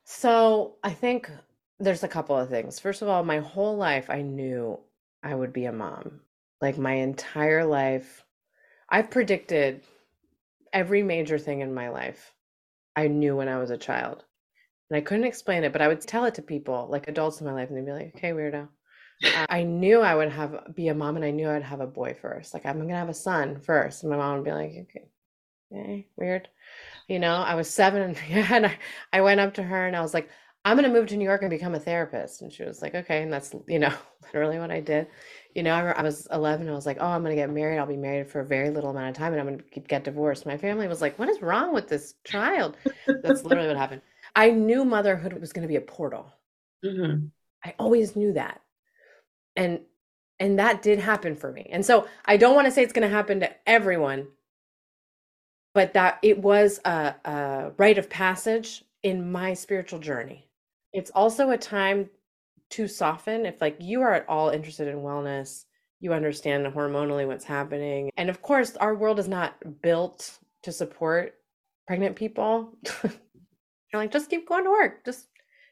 So 0.06 0.76
I 0.84 0.92
think 0.92 1.30
there's 1.80 2.04
a 2.04 2.08
couple 2.08 2.38
of 2.38 2.50
things. 2.50 2.80
First 2.80 3.02
of 3.02 3.10
all, 3.10 3.24
my 3.24 3.40
whole 3.40 3.76
life, 3.76 4.10
I 4.10 4.22
knew 4.22 4.80
I 5.22 5.36
would 5.36 5.52
be 5.52 5.66
a 5.66 5.74
mom. 5.74 6.22
Like 6.62 6.78
my 6.78 6.94
entire 6.94 7.66
life, 7.66 8.24
I've 8.90 9.10
predicted 9.10 9.82
every 10.72 11.04
major 11.04 11.38
thing 11.38 11.60
in 11.60 11.74
my 11.74 11.90
life. 11.90 12.34
I 12.96 13.08
knew 13.08 13.36
when 13.36 13.50
I 13.50 13.58
was 13.58 13.70
a 13.70 13.78
child 13.78 14.24
and 14.90 14.98
I 14.98 15.02
couldn't 15.02 15.26
explain 15.26 15.64
it, 15.64 15.72
but 15.74 15.82
I 15.82 15.88
would 15.88 16.02
tell 16.02 16.26
it 16.26 16.36
to 16.36 16.42
people, 16.42 16.88
like 16.90 17.08
adults 17.08 17.40
in 17.42 17.48
my 17.48 17.54
life, 17.54 17.70
and 17.70 17.78
they'd 17.78 17.86
be 17.86 17.92
like, 17.92 18.16
"Okay, 18.16 18.32
weirdo." 18.32 18.68
I 19.50 19.64
knew 19.64 20.02
I 20.02 20.16
would 20.16 20.32
have 20.32 20.76
be 20.76 20.88
a 20.90 20.94
mom, 20.94 21.16
and 21.16 21.26
I 21.26 21.32
knew 21.32 21.50
I'd 21.50 21.64
have 21.64 21.82
a 21.82 21.88
boy 21.88 22.14
first. 22.20 22.54
Like 22.54 22.66
I'm 22.66 22.80
gonna 22.80 22.96
have 22.96 23.10
a 23.10 23.14
son 23.14 23.60
first, 23.62 24.04
and 24.04 24.12
my 24.12 24.18
mom 24.18 24.38
would 24.38 24.46
be 24.46 24.52
like, 24.52 24.72
"Okay, 24.72 25.08
okay 25.72 26.08
weird," 26.18 26.50
you 27.08 27.20
know. 27.20 27.36
I 27.36 27.56
was 27.56 27.70
seven, 27.70 28.16
and 28.32 28.66
I, 28.68 28.78
I 29.14 29.22
went 29.22 29.40
up 29.40 29.56
to 29.56 29.64
her 29.64 29.88
and 29.88 29.96
I 29.96 30.02
was 30.02 30.14
like, 30.14 30.30
"I'm 30.66 30.78
gonna 30.78 30.90
move 30.90 31.08
to 31.08 31.18
New 31.18 31.26
York 31.26 31.42
and 31.42 31.50
become 31.50 31.76
a 31.76 31.80
therapist," 31.80 32.42
and 32.42 32.52
she 32.52 32.64
was 32.64 32.82
like, 32.82 32.96
"Okay," 32.96 33.22
and 33.24 33.32
that's 33.34 33.56
you 33.68 33.80
know 33.80 33.94
literally 34.26 34.60
what 34.60 34.72
I 34.72 34.82
did. 34.82 35.08
You 35.56 35.64
know, 35.64 35.74
I, 35.74 35.92
I 35.92 36.04
was 36.04 36.28
11. 36.32 36.70
I 36.70 36.74
was 36.74 36.86
like, 36.86 36.98
"Oh, 37.00 37.08
I'm 37.08 37.24
gonna 37.24 37.36
get 37.36 37.50
married. 37.50 37.80
I'll 37.80 37.86
be 37.88 37.98
married 37.98 38.30
for 38.30 38.42
a 38.42 38.46
very 38.46 38.70
little 38.70 38.92
amount 38.92 39.10
of 39.10 39.16
time, 39.16 39.34
and 39.34 39.42
I'm 39.42 39.48
gonna 39.58 39.64
get 39.88 40.04
divorced." 40.04 40.46
My 40.46 40.58
family 40.58 40.88
was 40.88 41.02
like, 41.02 41.18
"What 41.20 41.30
is 41.30 41.42
wrong 41.42 41.74
with 41.74 41.88
this 41.90 42.16
child?" 42.24 42.78
That's 43.22 43.44
literally 43.46 43.68
what 43.70 43.78
happened. 43.78 44.02
I 44.36 44.50
knew 44.50 44.86
motherhood 44.86 45.34
was 45.34 45.54
going 45.54 45.64
to 45.64 45.68
be 45.68 45.76
a 45.76 45.82
portal. 45.82 46.32
Mm-hmm. 46.84 47.28
I 47.64 47.76
always 47.80 48.16
knew 48.16 48.34
that. 48.34 48.62
And 49.56 49.82
and 50.40 50.60
that 50.60 50.82
did 50.82 51.00
happen 51.00 51.36
for 51.36 51.52
me. 51.52 51.68
And 51.72 51.86
so 51.86 52.08
I 52.26 52.38
don't 52.38 52.56
want 52.56 52.66
to 52.66 52.72
say 52.72 52.84
it's 52.84 52.92
going 52.92 53.08
to 53.08 53.16
happen 53.16 53.40
to 53.42 53.52
everyone, 53.70 54.28
but 55.74 55.94
that 55.94 56.20
it 56.22 56.40
was 56.40 56.80
a, 56.84 57.16
a 57.24 57.72
rite 57.78 57.98
of 57.98 58.10
passage 58.10 58.84
in 59.04 59.32
my 59.32 59.54
spiritual 59.54 60.00
journey. 60.00 60.50
It's 60.92 61.12
also 61.12 61.52
a 61.52 61.58
time 61.58 62.10
to 62.72 62.88
soften 62.88 63.46
if 63.46 63.62
like 63.62 63.78
you 63.80 64.02
are 64.02 64.14
at 64.14 64.28
all 64.28 64.50
interested 64.50 64.88
in 64.88 64.98
wellness, 64.98 65.66
you 66.00 66.14
understand 66.14 66.66
hormonally 66.66 67.28
what's 67.28 67.46
happening. 67.46 68.10
And 68.18 68.30
of 68.30 68.42
course, 68.42 68.76
our 68.78 68.96
world 68.96 69.20
is 69.20 69.28
not 69.28 69.82
built 69.82 70.40
to 70.64 70.72
support 70.72 71.36
pregnant 71.88 72.16
people. 72.16 72.76
You're 73.94 74.02
like, 74.02 74.12
just 74.12 74.30
keep 74.30 74.48
going 74.48 74.64
to 74.64 74.72
work. 74.72 75.06
Just 75.06 75.28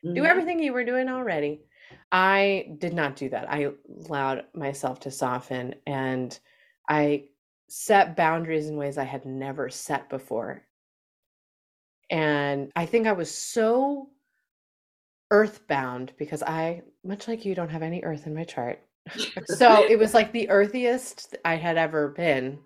mm-hmm. 0.05 0.13
do 0.13 0.25
everything 0.25 0.61
you 0.61 0.73
were 0.73 0.85
doing 0.85 1.09
already. 1.09 1.61
I 2.11 2.75
did 2.77 2.93
not 2.93 3.15
do 3.15 3.29
that. 3.29 3.51
I 3.51 3.71
allowed 4.07 4.45
myself 4.53 4.99
to 5.01 5.11
soften 5.11 5.75
and 5.87 6.37
I 6.87 7.25
set 7.67 8.15
boundaries 8.15 8.67
in 8.67 8.77
ways 8.77 8.97
I 8.97 9.05
had 9.05 9.25
never 9.25 9.69
set 9.69 10.09
before. 10.09 10.63
And 12.09 12.71
I 12.75 12.85
think 12.85 13.07
I 13.07 13.13
was 13.13 13.33
so 13.33 14.09
earthbound 15.31 16.11
because 16.17 16.43
I, 16.43 16.83
much 17.03 17.27
like 17.27 17.45
you, 17.45 17.55
don't 17.55 17.69
have 17.69 17.81
any 17.81 18.03
earth 18.03 18.27
in 18.27 18.35
my 18.35 18.43
chart. 18.43 18.81
so 19.45 19.85
it 19.89 19.97
was 19.97 20.13
like 20.13 20.31
the 20.31 20.49
earthiest 20.49 21.37
I 21.45 21.55
had 21.55 21.77
ever 21.77 22.09
been. 22.09 22.59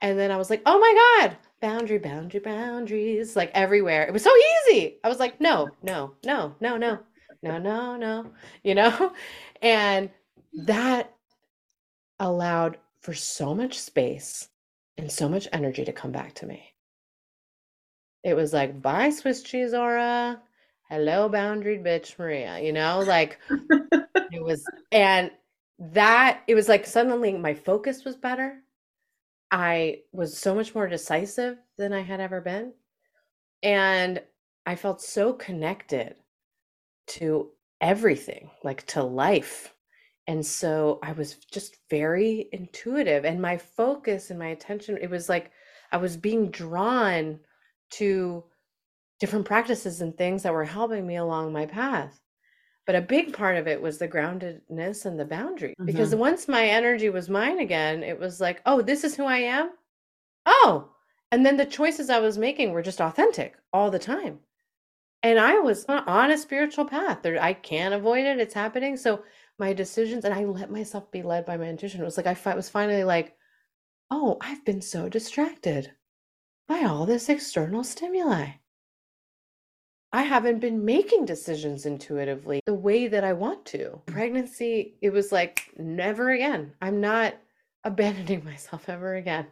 And 0.00 0.18
then 0.18 0.30
I 0.30 0.38
was 0.38 0.48
like, 0.48 0.62
oh 0.64 0.78
my 0.78 1.28
God, 1.28 1.36
boundary, 1.60 1.98
boundary, 1.98 2.40
boundaries, 2.40 3.36
like 3.36 3.50
everywhere. 3.54 4.04
It 4.04 4.12
was 4.12 4.22
so 4.22 4.32
easy. 4.68 4.98
I 5.04 5.08
was 5.08 5.18
like, 5.18 5.40
no, 5.40 5.68
no, 5.82 6.14
no, 6.24 6.54
no, 6.60 6.76
no, 6.76 6.98
no, 7.42 7.58
no, 7.58 7.96
no, 7.96 8.26
you 8.64 8.74
know? 8.74 9.12
And 9.62 10.08
that 10.64 11.14
allowed 12.18 12.78
for 13.00 13.12
so 13.12 13.54
much 13.54 13.78
space 13.78 14.48
and 14.96 15.12
so 15.12 15.28
much 15.28 15.48
energy 15.52 15.84
to 15.84 15.92
come 15.92 16.12
back 16.12 16.34
to 16.36 16.46
me. 16.46 16.72
It 18.24 18.34
was 18.34 18.54
like, 18.54 18.80
bye, 18.80 19.10
Swiss 19.10 19.42
cheese 19.42 19.74
aura. 19.74 20.40
Hello, 20.88 21.28
boundaried 21.28 21.82
bitch, 21.84 22.18
Maria. 22.18 22.58
You 22.58 22.72
know, 22.72 23.00
like 23.00 23.38
it 23.50 24.42
was, 24.42 24.64
and 24.92 25.30
that 25.78 26.40
it 26.46 26.54
was 26.54 26.68
like 26.68 26.86
suddenly 26.86 27.32
my 27.36 27.54
focus 27.54 28.04
was 28.04 28.16
better. 28.16 28.62
I 29.50 30.02
was 30.12 30.36
so 30.36 30.54
much 30.54 30.74
more 30.74 30.86
decisive 30.86 31.58
than 31.76 31.92
I 31.92 32.00
had 32.00 32.20
ever 32.20 32.40
been. 32.40 32.72
And 33.62 34.22
I 34.66 34.76
felt 34.76 35.02
so 35.02 35.32
connected 35.32 36.14
to 37.08 37.50
everything, 37.80 38.50
like 38.62 38.86
to 38.88 39.02
life. 39.02 39.74
And 40.26 40.44
so 40.44 41.00
I 41.02 41.12
was 41.12 41.34
just 41.52 41.76
very 41.88 42.48
intuitive 42.52 43.24
and 43.24 43.42
my 43.42 43.56
focus 43.56 44.30
and 44.30 44.38
my 44.38 44.48
attention, 44.48 44.98
it 45.00 45.10
was 45.10 45.28
like 45.28 45.50
I 45.90 45.96
was 45.96 46.16
being 46.16 46.50
drawn 46.50 47.40
to 47.92 48.44
different 49.18 49.44
practices 49.44 50.00
and 50.00 50.16
things 50.16 50.44
that 50.44 50.52
were 50.52 50.64
helping 50.64 51.06
me 51.06 51.16
along 51.16 51.52
my 51.52 51.66
path. 51.66 52.20
But 52.90 52.98
a 52.98 53.02
big 53.02 53.32
part 53.32 53.56
of 53.56 53.68
it 53.68 53.80
was 53.80 53.98
the 53.98 54.08
groundedness 54.08 55.06
and 55.06 55.16
the 55.16 55.24
boundary. 55.24 55.74
Mm-hmm. 55.74 55.86
Because 55.86 56.12
once 56.12 56.48
my 56.48 56.66
energy 56.66 57.08
was 57.08 57.28
mine 57.28 57.60
again, 57.60 58.02
it 58.02 58.18
was 58.18 58.40
like, 58.40 58.60
oh, 58.66 58.82
this 58.82 59.04
is 59.04 59.14
who 59.14 59.26
I 59.26 59.36
am. 59.36 59.70
Oh, 60.44 60.90
and 61.30 61.46
then 61.46 61.56
the 61.56 61.66
choices 61.66 62.10
I 62.10 62.18
was 62.18 62.36
making 62.36 62.72
were 62.72 62.82
just 62.82 63.00
authentic 63.00 63.54
all 63.72 63.92
the 63.92 64.00
time. 64.00 64.40
And 65.22 65.38
I 65.38 65.60
was 65.60 65.84
on 65.88 66.32
a 66.32 66.36
spiritual 66.36 66.84
path. 66.84 67.22
There, 67.22 67.40
I 67.40 67.52
can't 67.52 67.94
avoid 67.94 68.26
it. 68.26 68.40
It's 68.40 68.54
happening. 68.54 68.96
So 68.96 69.22
my 69.56 69.72
decisions, 69.72 70.24
and 70.24 70.34
I 70.34 70.44
let 70.44 70.72
myself 70.72 71.12
be 71.12 71.22
led 71.22 71.46
by 71.46 71.56
my 71.56 71.66
intuition. 71.66 72.00
It 72.00 72.04
was 72.04 72.16
like 72.16 72.26
I 72.26 72.56
was 72.56 72.68
finally 72.68 73.04
like, 73.04 73.36
oh, 74.10 74.36
I've 74.40 74.64
been 74.64 74.82
so 74.82 75.08
distracted 75.08 75.92
by 76.66 76.80
all 76.80 77.06
this 77.06 77.28
external 77.28 77.84
stimuli. 77.84 78.48
I 80.12 80.22
haven't 80.22 80.58
been 80.58 80.84
making 80.84 81.26
decisions 81.26 81.86
intuitively 81.86 82.60
the 82.66 82.74
way 82.74 83.06
that 83.06 83.22
I 83.22 83.32
want 83.32 83.64
to. 83.66 83.78
Mm. 83.78 84.06
Pregnancy, 84.06 84.96
it 85.00 85.10
was 85.12 85.30
like 85.30 85.70
never 85.78 86.30
again. 86.30 86.72
I'm 86.82 87.00
not 87.00 87.34
abandoning 87.84 88.44
myself 88.44 88.88
ever 88.88 89.14
again. 89.14 89.46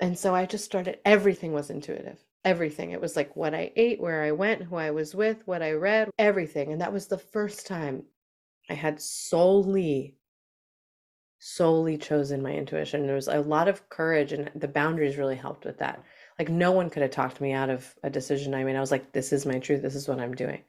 And 0.00 0.18
so 0.18 0.34
I 0.34 0.46
just 0.46 0.64
started, 0.64 0.98
everything 1.04 1.52
was 1.52 1.70
intuitive. 1.70 2.18
Everything. 2.44 2.90
It 2.90 3.00
was 3.00 3.14
like 3.16 3.36
what 3.36 3.54
I 3.54 3.72
ate, 3.76 4.00
where 4.00 4.22
I 4.22 4.32
went, 4.32 4.62
who 4.62 4.76
I 4.76 4.90
was 4.90 5.14
with, 5.14 5.38
what 5.46 5.62
I 5.62 5.72
read, 5.72 6.10
everything. 6.18 6.72
And 6.72 6.80
that 6.80 6.92
was 6.92 7.06
the 7.06 7.18
first 7.18 7.66
time 7.66 8.04
I 8.68 8.74
had 8.74 9.00
solely, 9.00 10.16
solely 11.38 11.98
chosen 11.98 12.42
my 12.42 12.52
intuition. 12.52 13.06
There 13.06 13.14
was 13.14 13.28
a 13.28 13.40
lot 13.40 13.68
of 13.68 13.88
courage, 13.88 14.32
and 14.32 14.50
the 14.56 14.66
boundaries 14.66 15.18
really 15.18 15.36
helped 15.36 15.64
with 15.64 15.78
that. 15.78 16.02
Like 16.42 16.50
no 16.50 16.72
one 16.72 16.90
could 16.90 17.02
have 17.02 17.12
talked 17.12 17.40
me 17.40 17.52
out 17.52 17.70
of 17.70 17.94
a 18.02 18.10
decision 18.10 18.52
I 18.52 18.64
made. 18.64 18.74
I 18.74 18.80
was 18.80 18.90
like, 18.90 19.12
this 19.12 19.32
is 19.32 19.46
my 19.46 19.60
truth. 19.60 19.80
This 19.80 19.94
is 19.94 20.08
what 20.08 20.18
I'm 20.18 20.34
doing. 20.34 20.60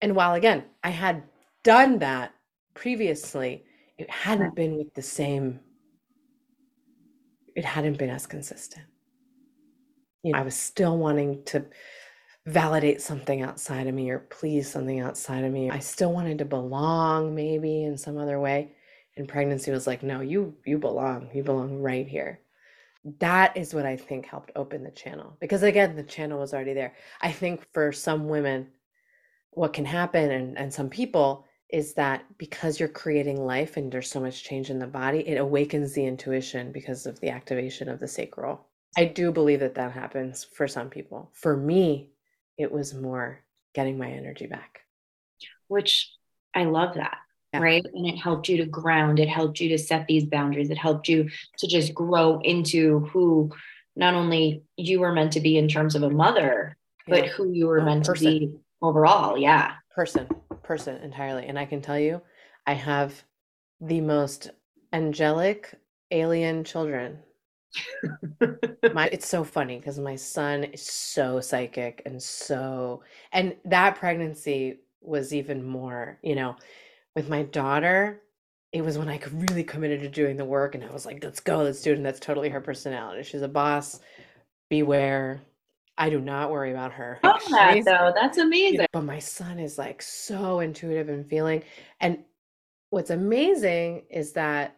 And 0.00 0.16
while 0.16 0.32
again, 0.32 0.64
I 0.82 0.88
had 0.88 1.24
done 1.62 1.98
that 1.98 2.32
previously, 2.72 3.66
it 3.98 4.08
hadn't 4.08 4.54
been 4.54 4.78
with 4.78 4.94
the 4.94 5.02
same, 5.02 5.60
it 7.54 7.66
hadn't 7.66 7.98
been 7.98 8.08
as 8.08 8.26
consistent. 8.26 8.86
You 10.22 10.32
know, 10.32 10.38
I 10.38 10.42
was 10.42 10.56
still 10.56 10.96
wanting 10.96 11.44
to 11.44 11.66
validate 12.46 13.02
something 13.02 13.42
outside 13.42 13.88
of 13.88 13.94
me 13.94 14.08
or 14.08 14.20
please 14.20 14.70
something 14.70 15.00
outside 15.00 15.44
of 15.44 15.52
me. 15.52 15.68
I 15.68 15.80
still 15.80 16.14
wanted 16.14 16.38
to 16.38 16.46
belong 16.46 17.34
maybe 17.34 17.84
in 17.84 17.98
some 17.98 18.16
other 18.16 18.40
way. 18.40 18.72
And 19.18 19.28
pregnancy 19.28 19.70
was 19.70 19.86
like, 19.86 20.02
no, 20.02 20.22
you 20.22 20.56
you 20.64 20.78
belong. 20.78 21.28
You 21.34 21.42
belong 21.42 21.78
right 21.82 22.08
here 22.08 22.40
that 23.18 23.56
is 23.56 23.74
what 23.74 23.86
I 23.86 23.96
think 23.96 24.26
helped 24.26 24.52
open 24.56 24.82
the 24.82 24.90
channel 24.90 25.36
because 25.40 25.62
again 25.62 25.96
the 25.96 26.02
channel 26.02 26.40
was 26.40 26.52
already 26.52 26.74
there. 26.74 26.94
I 27.20 27.32
think 27.32 27.66
for 27.72 27.92
some 27.92 28.28
women 28.28 28.68
what 29.50 29.72
can 29.72 29.84
happen 29.84 30.30
and 30.30 30.58
and 30.58 30.72
some 30.72 30.88
people 30.88 31.46
is 31.70 31.94
that 31.94 32.24
because 32.38 32.80
you're 32.80 32.88
creating 32.88 33.44
life 33.44 33.76
and 33.76 33.92
there's 33.92 34.10
so 34.10 34.20
much 34.20 34.42
change 34.42 34.70
in 34.70 34.78
the 34.78 34.86
body 34.86 35.20
it 35.28 35.36
awakens 35.36 35.92
the 35.92 36.04
intuition 36.04 36.72
because 36.72 37.06
of 37.06 37.20
the 37.20 37.30
activation 37.30 37.88
of 37.88 38.00
the 38.00 38.08
sacral. 38.08 38.66
I 38.96 39.04
do 39.04 39.30
believe 39.30 39.60
that 39.60 39.74
that 39.74 39.92
happens 39.92 40.44
for 40.44 40.66
some 40.66 40.90
people. 40.90 41.30
For 41.34 41.56
me 41.56 42.10
it 42.56 42.72
was 42.72 42.94
more 42.94 43.44
getting 43.74 43.98
my 43.98 44.10
energy 44.10 44.46
back. 44.46 44.80
Which 45.68 46.12
I 46.54 46.64
love 46.64 46.94
that 46.94 47.18
yeah. 47.52 47.60
right? 47.60 47.84
And 47.94 48.06
it 48.06 48.16
helped 48.16 48.48
you 48.48 48.56
to 48.58 48.66
ground, 48.66 49.18
it 49.18 49.28
helped 49.28 49.60
you 49.60 49.68
to 49.70 49.78
set 49.78 50.06
these 50.06 50.24
boundaries, 50.24 50.70
it 50.70 50.78
helped 50.78 51.08
you 51.08 51.28
to 51.58 51.66
just 51.66 51.94
grow 51.94 52.40
into 52.40 53.00
who 53.12 53.50
not 53.96 54.14
only 54.14 54.62
you 54.76 55.00
were 55.00 55.12
meant 55.12 55.32
to 55.32 55.40
be 55.40 55.58
in 55.58 55.68
terms 55.68 55.94
of 55.94 56.02
a 56.02 56.10
mother, 56.10 56.76
but 57.06 57.24
yeah. 57.24 57.30
who 57.30 57.50
you 57.50 57.66
were 57.66 57.82
meant 57.82 58.06
person. 58.06 58.32
to 58.32 58.38
be 58.38 58.52
overall. 58.80 59.36
Yeah. 59.36 59.72
Person, 59.94 60.28
person 60.62 60.96
entirely. 61.02 61.46
And 61.46 61.58
I 61.58 61.64
can 61.64 61.80
tell 61.80 61.98
you, 61.98 62.22
I 62.66 62.74
have 62.74 63.24
the 63.80 64.00
most 64.00 64.50
angelic 64.92 65.74
alien 66.10 66.64
children. 66.64 67.18
my 68.94 69.06
it's 69.12 69.28
so 69.28 69.44
funny 69.44 69.76
because 69.76 69.98
my 69.98 70.16
son 70.16 70.64
is 70.64 70.82
so 70.82 71.38
psychic 71.38 72.00
and 72.06 72.22
so 72.22 73.02
and 73.32 73.54
that 73.66 73.96
pregnancy 73.96 74.78
was 75.02 75.34
even 75.34 75.62
more, 75.62 76.18
you 76.22 76.34
know, 76.34 76.56
with 77.18 77.28
my 77.28 77.42
daughter, 77.42 78.22
it 78.72 78.82
was 78.82 78.96
when 78.96 79.08
I 79.08 79.18
could 79.18 79.50
really 79.50 79.64
committed 79.64 80.02
to 80.02 80.08
doing 80.08 80.36
the 80.36 80.44
work 80.44 80.76
and 80.76 80.84
I 80.84 80.90
was 80.92 81.04
like, 81.04 81.18
let's 81.24 81.40
go, 81.40 81.64
let's 81.64 81.82
do 81.82 81.90
it. 81.90 81.96
And 81.96 82.06
that's 82.06 82.20
totally 82.20 82.48
her 82.48 82.60
personality. 82.60 83.24
She's 83.24 83.42
a 83.42 83.48
boss. 83.48 83.98
Beware. 84.70 85.40
I 85.96 86.10
do 86.10 86.20
not 86.20 86.52
worry 86.52 86.70
about 86.70 86.92
her. 86.92 87.18
Oh, 87.24 87.36
that 87.50 87.84
though. 87.84 88.12
That's 88.14 88.38
amazing. 88.38 88.86
But 88.92 89.02
my 89.02 89.18
son 89.18 89.58
is 89.58 89.78
like 89.78 90.00
so 90.00 90.60
intuitive 90.60 91.08
and 91.08 91.28
feeling. 91.28 91.64
And 91.98 92.18
what's 92.90 93.10
amazing 93.10 94.04
is 94.10 94.30
that 94.34 94.76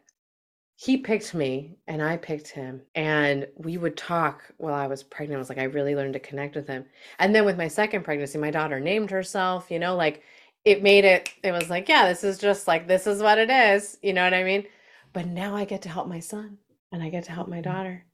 he 0.77 0.97
picked 0.97 1.35
me 1.35 1.77
and 1.89 2.03
I 2.03 2.17
picked 2.17 2.49
him. 2.49 2.81
And 2.95 3.49
we 3.57 3.77
would 3.77 3.99
talk 3.99 4.45
while 4.57 4.73
I 4.73 4.87
was 4.87 5.03
pregnant. 5.03 5.37
I 5.37 5.41
was 5.41 5.51
like, 5.51 5.59
I 5.59 5.65
really 5.65 5.95
learned 5.95 6.15
to 6.15 6.21
connect 6.21 6.57
with 6.57 6.69
him. 6.69 6.87
And 7.19 7.35
then 7.35 7.45
with 7.45 7.59
my 7.59 7.69
second 7.69 8.03
pregnancy, 8.03 8.39
my 8.39 8.51
daughter 8.51 8.81
named 8.81 9.11
herself, 9.11 9.71
you 9.71 9.79
know, 9.79 9.95
like 9.95 10.23
it 10.65 10.83
made 10.83 11.05
it 11.05 11.31
it 11.43 11.53
was 11.53 11.71
like 11.71 11.89
yeah 11.89 12.07
this 12.09 12.25
is 12.25 12.39
just 12.39 12.69
like 12.69 12.87
this 12.87 13.07
is 13.07 13.23
what 13.23 13.39
it 13.39 13.51
is 13.51 13.99
you 14.03 14.13
know 14.13 14.25
what 14.25 14.35
i 14.35 14.45
mean? 14.45 14.67
But 15.13 15.27
now 15.27 15.57
i 15.57 15.65
get 15.65 15.83
to 15.83 15.89
help 15.89 16.07
my 16.07 16.21
son 16.21 16.59
and 16.93 17.03
i 17.03 17.09
get 17.09 17.25
to 17.25 17.33
help 17.33 17.49
my 17.49 17.57
mm-hmm. 17.57 17.71
daughter. 17.71 18.05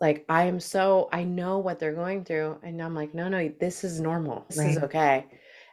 Like 0.00 0.24
i 0.28 0.44
am 0.44 0.60
so 0.60 1.08
i 1.12 1.24
know 1.24 1.58
what 1.58 1.78
they're 1.78 1.94
going 1.94 2.24
through 2.24 2.58
and 2.62 2.80
i'm 2.80 2.94
like 2.94 3.14
no 3.14 3.28
no 3.28 3.52
this 3.60 3.84
is 3.84 4.00
normal. 4.00 4.44
This 4.48 4.58
right. 4.58 4.70
is 4.70 4.78
okay. 4.78 5.26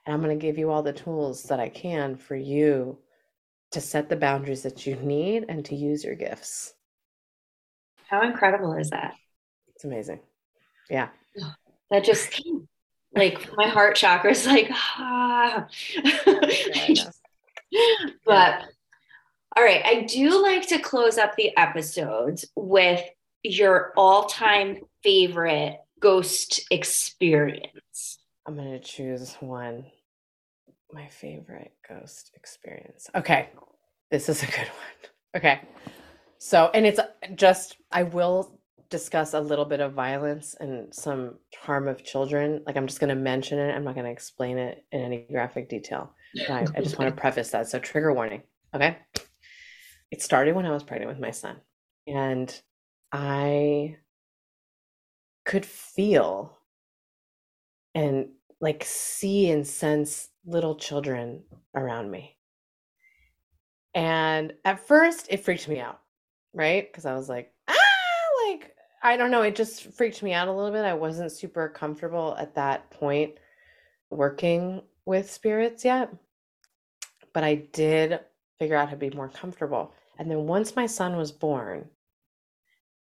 And 0.05 0.13
i'm 0.13 0.21
going 0.21 0.37
to 0.37 0.41
give 0.41 0.57
you 0.57 0.69
all 0.69 0.83
the 0.83 0.93
tools 0.93 1.43
that 1.43 1.59
i 1.59 1.69
can 1.69 2.15
for 2.15 2.35
you 2.35 2.97
to 3.71 3.81
set 3.81 4.07
the 4.07 4.15
boundaries 4.15 4.61
that 4.63 4.85
you 4.85 4.95
need 4.97 5.45
and 5.49 5.65
to 5.65 5.75
use 5.75 6.03
your 6.03 6.15
gifts. 6.15 6.73
How 8.07 8.21
incredible 8.21 8.73
is 8.73 8.91
that? 8.91 9.15
It's 9.75 9.83
amazing. 9.83 10.21
Yeah. 10.89 11.09
That 11.89 12.05
just 12.05 12.41
like 13.15 13.49
my 13.55 13.67
heart 13.67 13.95
chakra 13.95 14.31
is 14.31 14.45
like 14.45 14.69
ah. 14.71 15.67
but 18.25 18.63
all 19.55 19.63
right 19.63 19.83
i 19.85 20.01
do 20.01 20.41
like 20.41 20.67
to 20.67 20.79
close 20.79 21.17
up 21.17 21.35
the 21.35 21.55
episodes 21.57 22.45
with 22.55 23.01
your 23.43 23.93
all-time 23.97 24.79
favorite 25.03 25.77
ghost 25.99 26.61
experience 26.71 28.19
i'm 28.45 28.55
going 28.55 28.71
to 28.71 28.79
choose 28.79 29.35
one 29.39 29.85
my 30.91 31.07
favorite 31.07 31.73
ghost 31.87 32.31
experience 32.35 33.09
okay 33.15 33.49
this 34.11 34.29
is 34.29 34.43
a 34.43 34.47
good 34.47 34.55
one 34.57 35.11
Okay. 35.35 35.61
So, 36.37 36.69
and 36.73 36.85
it's 36.85 36.99
just, 37.35 37.77
I 37.91 38.03
will 38.03 38.59
discuss 38.89 39.33
a 39.33 39.39
little 39.39 39.65
bit 39.65 39.79
of 39.79 39.93
violence 39.93 40.55
and 40.59 40.93
some 40.93 41.35
harm 41.59 41.87
of 41.87 42.03
children. 42.03 42.63
Like, 42.65 42.77
I'm 42.77 42.87
just 42.87 42.99
going 42.99 43.09
to 43.09 43.21
mention 43.21 43.59
it. 43.59 43.73
I'm 43.73 43.83
not 43.83 43.95
going 43.95 44.05
to 44.05 44.11
explain 44.11 44.57
it 44.57 44.85
in 44.91 45.01
any 45.01 45.25
graphic 45.29 45.69
detail. 45.69 46.13
I, 46.49 46.65
I 46.75 46.81
just 46.81 46.97
want 46.97 47.15
to 47.15 47.21
preface 47.21 47.49
that. 47.51 47.67
So, 47.67 47.79
trigger 47.79 48.13
warning. 48.13 48.43
Okay. 48.75 48.97
It 50.11 50.21
started 50.21 50.55
when 50.55 50.65
I 50.65 50.71
was 50.71 50.83
pregnant 50.83 51.09
with 51.09 51.19
my 51.19 51.31
son, 51.31 51.57
and 52.07 52.61
I 53.11 53.97
could 55.45 55.65
feel 55.65 56.57
and 57.95 58.29
like 58.61 58.83
see 58.85 59.49
and 59.51 59.67
sense 59.67 60.29
little 60.45 60.75
children 60.75 61.43
around 61.75 62.09
me. 62.09 62.37
And 63.93 64.53
at 64.65 64.87
first, 64.87 65.27
it 65.29 65.43
freaked 65.43 65.67
me 65.67 65.79
out, 65.79 65.99
right? 66.53 66.89
Because 66.89 67.05
I 67.05 67.13
was 67.13 67.29
like, 67.29 67.51
ah, 67.67 67.73
like, 67.73 67.82
I 69.05 69.17
don't 69.17 69.31
know. 69.31 69.41
It 69.41 69.55
just 69.55 69.93
freaked 69.93 70.23
me 70.23 70.33
out 70.33 70.47
a 70.47 70.51
little 70.53 70.71
bit. 70.71 70.85
I 70.85 70.93
wasn't 70.93 71.31
super 71.31 71.67
comfortable 71.67 72.37
at 72.39 72.55
that 72.55 72.89
point 72.89 73.33
working 74.09 74.81
with 75.05 75.29
spirits 75.29 75.83
yet. 75.83 76.09
But 77.33 77.43
I 77.43 77.55
did 77.55 78.21
figure 78.59 78.77
out 78.77 78.87
how 78.87 78.93
to 78.93 78.97
be 78.97 79.09
more 79.09 79.27
comfortable. 79.27 79.93
And 80.17 80.31
then 80.31 80.47
once 80.47 80.75
my 80.75 80.85
son 80.85 81.17
was 81.17 81.33
born, 81.33 81.89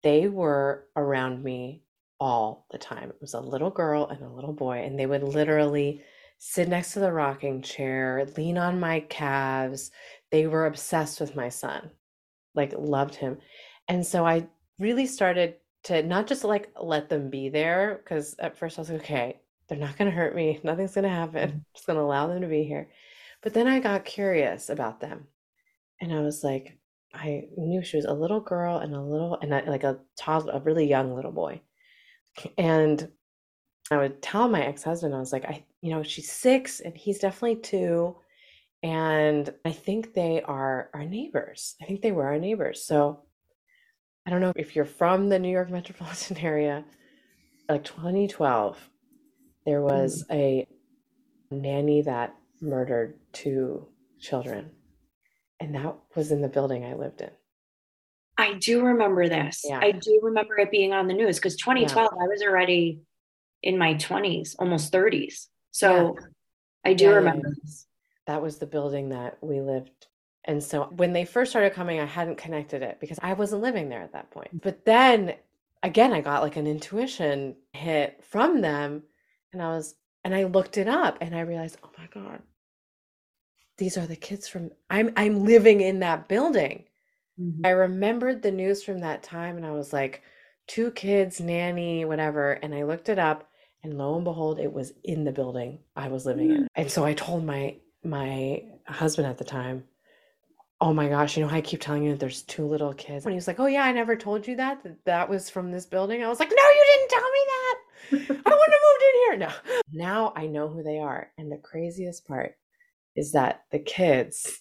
they 0.03 0.27
were 0.27 0.89
around 0.97 1.45
me 1.45 1.85
all 2.19 2.67
the 2.73 2.79
time. 2.79 3.11
It 3.11 3.21
was 3.21 3.35
a 3.35 3.41
little 3.41 3.71
girl 3.71 4.09
and 4.09 4.23
a 4.23 4.29
little 4.29 4.53
boy, 4.53 4.79
and 4.79 4.99
they 4.99 5.07
would 5.07 5.23
literally 5.23 6.03
sit 6.39 6.69
next 6.69 6.95
to 6.95 6.99
the 6.99 7.13
rocking 7.13 7.63
chair, 7.63 8.27
lean 8.37 8.59
on 8.59 8.81
my 8.81 9.01
calves. 9.01 9.93
They 10.33 10.49
were 10.49 10.67
obsessed 10.67 11.21
with 11.21 11.37
my 11.37 11.49
son, 11.49 11.91
like 12.57 12.73
loved 12.77 13.15
him. 13.15 13.39
And 13.87 14.05
so 14.05 14.27
I 14.27 14.49
really 14.81 15.07
started 15.07 15.57
to 15.85 16.03
not 16.03 16.27
just 16.27 16.45
like 16.45 16.71
let 16.81 17.09
them 17.09 17.31
be 17.31 17.49
there, 17.49 18.01
because 18.03 18.35
at 18.39 18.57
first 18.57 18.79
I 18.79 18.83
was 18.83 18.91
like, 18.91 19.01
okay, 19.03 19.41
they're 19.69 19.79
not 19.79 19.97
going 19.97 20.11
to 20.11 20.17
hurt 20.17 20.35
me. 20.35 20.61
Nothing's 20.65 20.95
going 20.95 21.05
to 21.05 21.11
happen. 21.11 21.51
I'm 21.51 21.65
just 21.75 21.87
going 21.87 21.97
to 21.97 22.03
allow 22.03 22.27
them 22.27 22.43
to 22.43 22.47
be 22.47 22.65
here. 22.65 22.91
But 23.43 23.55
then 23.55 23.67
I 23.67 23.81
got 23.81 24.05
curious 24.05 24.71
about 24.71 25.01
them. 25.01 25.27
And 26.01 26.13
I 26.13 26.21
was 26.21 26.45
like, 26.45 26.79
I 27.15 27.45
knew 27.57 27.83
she 27.83 27.97
was 27.97 28.07
a 28.07 28.13
little 28.13 28.41
girl 28.41 28.79
and 28.79 28.95
a 28.95 29.01
little, 29.01 29.39
and 29.41 29.55
I, 29.55 29.63
like 29.63 29.85
a 29.85 29.99
toddler, 30.17 30.55
a 30.55 30.61
really 30.61 30.89
young 30.89 31.15
little 31.15 31.33
boy. 31.33 31.61
And 32.57 33.11
I 33.91 33.99
would 33.99 34.23
tell 34.23 34.49
my 34.49 34.65
ex-husband, 34.65 35.15
I 35.15 35.19
was 35.19 35.33
like, 35.33 35.45
I, 35.45 35.65
you 35.81 35.91
know, 35.91 36.03
she's 36.03 36.31
six 36.31 36.81
and 36.81 36.97
he's 36.97 37.19
definitely 37.19 37.57
two. 37.57 38.17
And 38.83 39.53
I 39.65 39.73
think 39.73 40.15
they 40.15 40.43
are 40.43 40.91
our 40.95 41.05
neighbors. 41.05 41.77
I 41.81 41.85
think 41.85 42.03
they 42.03 42.13
were 42.13 42.27
our 42.27 42.39
neighbors. 42.39 42.85
So 42.85 43.25
I 44.27 44.31
don't 44.31 44.41
know 44.41 44.53
if 44.57 44.77
you're 44.77 44.85
from 44.85 45.29
the 45.29 45.39
New 45.39 45.51
York 45.51 45.71
metropolitan 45.71 46.39
area, 46.39 46.85
like 47.69 47.85
2012, 47.85 48.91
there 49.65 49.81
was 49.81 50.25
mm. 50.31 50.35
a 50.35 50.67
nanny 51.51 52.03
that 52.03 52.35
murdered 52.61 53.19
two 53.33 53.87
children. 54.21 54.71
And 55.61 55.75
that 55.75 55.97
was 56.17 56.33
in 56.33 56.41
the 56.41 56.49
building 56.49 56.85
I 56.85 56.95
lived 56.95 57.21
in. 57.21 57.31
I 58.37 58.55
do 58.55 58.83
remember 58.85 59.29
this. 59.29 59.63
Yeah. 59.65 59.79
I 59.81 59.93
do 59.93 60.21
remember 60.23 60.59
it 60.59 60.71
being 60.71 60.93
on 60.93 61.07
the 61.07 61.15
news 61.15 61.37
because 61.37 61.57
2012, 61.57 62.11
yeah. 62.13 62.25
I 62.25 62.27
was 62.27 62.43
already 62.43 63.03
in 63.63 63.79
my 63.79 63.95
20s, 63.95 64.57
almost 64.59 64.93
30s. 64.93 65.47
So 65.71 66.17
yeah. 66.19 66.27
I 66.85 66.95
do 66.95 67.15
remember 67.15 67.55
this. 67.63 67.87
That 68.27 68.43
was 68.43 68.59
the 68.59 68.67
building 68.67 69.11
that 69.11 69.39
we 69.41 69.61
lived. 69.61 70.07
And 70.45 70.63
so 70.63 70.85
when 70.97 71.13
they 71.13 71.25
first 71.25 71.53
started 71.53 71.73
coming, 71.73 72.01
I 72.01 72.05
hadn't 72.05 72.39
connected 72.39 72.83
it 72.83 72.99
because 73.01 73.19
I 73.23 73.33
wasn't 73.35 73.63
living 73.63 73.89
there 73.89 74.03
at 74.03 74.13
that 74.13 74.31
point. 74.31 74.63
But 74.63 74.85
then 74.85 75.35
again, 75.83 76.13
I 76.13 76.21
got 76.21 76.43
like 76.43 76.57
an 76.57 76.67
intuition 76.67 77.57
hit 77.73 78.23
from 78.25 78.61
them. 78.61 79.03
And 79.53 79.63
I 79.63 79.69
was, 79.69 79.95
and 80.25 80.35
I 80.35 80.45
looked 80.45 80.79
it 80.79 80.89
up 80.89 81.19
and 81.21 81.35
I 81.35 81.41
realized, 81.41 81.79
oh 81.85 81.91
my 81.99 82.07
God, 82.13 82.41
these 83.79 83.97
are 83.97 84.07
the 84.07 84.17
kids 84.17 84.49
from 84.49 84.71
I'm 84.91 85.13
I'm 85.17 85.45
living 85.45 85.81
in 85.81 86.01
that 86.01 86.29
building. 86.29 86.85
Mm-hmm. 87.41 87.67
I 87.67 87.71
remembered 87.71 88.43
the 88.43 88.51
news 88.51 88.83
from 88.83 89.01
that 89.01 89.23
time 89.23 89.57
and 89.57 89.67
I 89.67 89.73
was 89.73 89.93
like, 89.93 90.23
two 90.67 90.91
kids, 90.93 91.41
nanny, 91.41 92.05
whatever. 92.05 92.53
And 92.53 92.75
I 92.75 92.85
looked 92.85 93.09
it 93.09 93.19
up 93.19 93.49
and 93.83 93.99
lo 93.99 94.15
and 94.15 94.25
behold, 94.25 94.59
it 94.59 94.73
was 94.73 94.93
in 95.05 95.25
the 95.25 95.33
building 95.33 95.81
I 95.97 96.09
was 96.09 96.27
living 96.27 96.49
mm-hmm. 96.49 96.63
in. 96.63 96.69
And 96.75 96.91
so 96.91 97.05
I 97.05 97.15
told 97.15 97.45
my 97.45 97.77
my 98.05 98.63
husband 98.87 99.27
at 99.27 99.39
the 99.39 99.45
time, 99.45 99.85
Oh 100.83 100.93
my 100.93 101.09
gosh, 101.09 101.37
you 101.37 101.45
know, 101.45 101.49
how 101.49 101.59
I 101.59 101.61
keep 101.61 101.81
telling 101.81 102.03
you 102.03 102.11
that 102.11 102.19
there's 102.19 102.43
two 102.43 102.67
little 102.67 102.93
kids. 102.93 103.25
And 103.25 103.33
he 103.33 103.37
was 103.37 103.47
like, 103.47 103.61
Oh 103.61 103.67
yeah, 103.67 103.85
I 103.85 103.93
never 103.93 104.17
told 104.17 104.49
you 104.49 104.57
that, 104.57 104.83
that 104.83 105.05
that 105.05 105.29
was 105.31 105.49
from 105.49 105.71
this 105.71 105.87
building. 105.87 106.25
I 106.25 106.29
was 106.29 106.41
like, 106.41 106.51
No, 106.51 106.57
you 106.57 106.87
didn't 106.93 107.11
tell 107.11 107.31
me 107.31 107.41
that. 107.47 107.79
I 108.11 108.17
wouldn't 108.19 108.49
have 108.49 108.83
moved 108.91 109.05
in 109.07 109.21
here. 109.21 109.37
No. 109.37 109.79
Now 109.93 110.33
I 110.35 110.49
know 110.49 110.69
who 110.69 110.83
they 110.83 110.99
are. 110.99 111.31
And 111.39 111.53
the 111.53 111.59
craziest 111.63 112.27
part 112.27 112.57
is 113.15 113.31
that 113.31 113.63
the 113.71 113.79
kids 113.79 114.61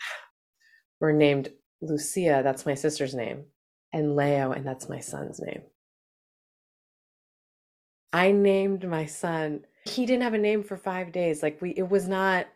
were 1.00 1.12
named 1.12 1.50
Lucia, 1.80 2.40
that's 2.42 2.66
my 2.66 2.74
sister's 2.74 3.14
name, 3.14 3.44
and 3.92 4.16
Leo, 4.16 4.50
and 4.50 4.66
that's 4.66 4.88
my 4.88 4.98
son's 4.98 5.38
name. 5.38 5.62
I 8.12 8.32
named 8.32 8.88
my 8.88 9.06
son. 9.06 9.66
He 9.84 10.04
didn't 10.04 10.24
have 10.24 10.34
a 10.34 10.38
name 10.38 10.64
for 10.64 10.76
five 10.76 11.12
days. 11.12 11.44
Like 11.44 11.62
we, 11.62 11.70
it 11.70 11.88
was 11.88 12.08
not, 12.08 12.46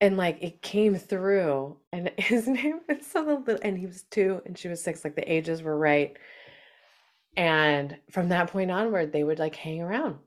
and 0.00 0.16
like 0.16 0.38
it 0.42 0.62
came 0.62 0.96
through. 0.96 1.76
And 1.92 2.10
his 2.18 2.46
name 2.48 2.80
was 2.88 3.06
so 3.06 3.22
little, 3.22 3.58
and 3.62 3.78
he 3.78 3.86
was 3.86 4.02
two, 4.10 4.40
and 4.46 4.56
she 4.56 4.68
was 4.68 4.82
six. 4.82 5.04
Like 5.04 5.16
the 5.16 5.32
ages 5.32 5.62
were 5.62 5.78
right. 5.78 6.16
And 7.36 7.96
from 8.10 8.30
that 8.30 8.50
point 8.50 8.70
onward, 8.70 9.12
they 9.12 9.24
would 9.24 9.38
like 9.38 9.54
hang 9.54 9.82
around 9.82 10.18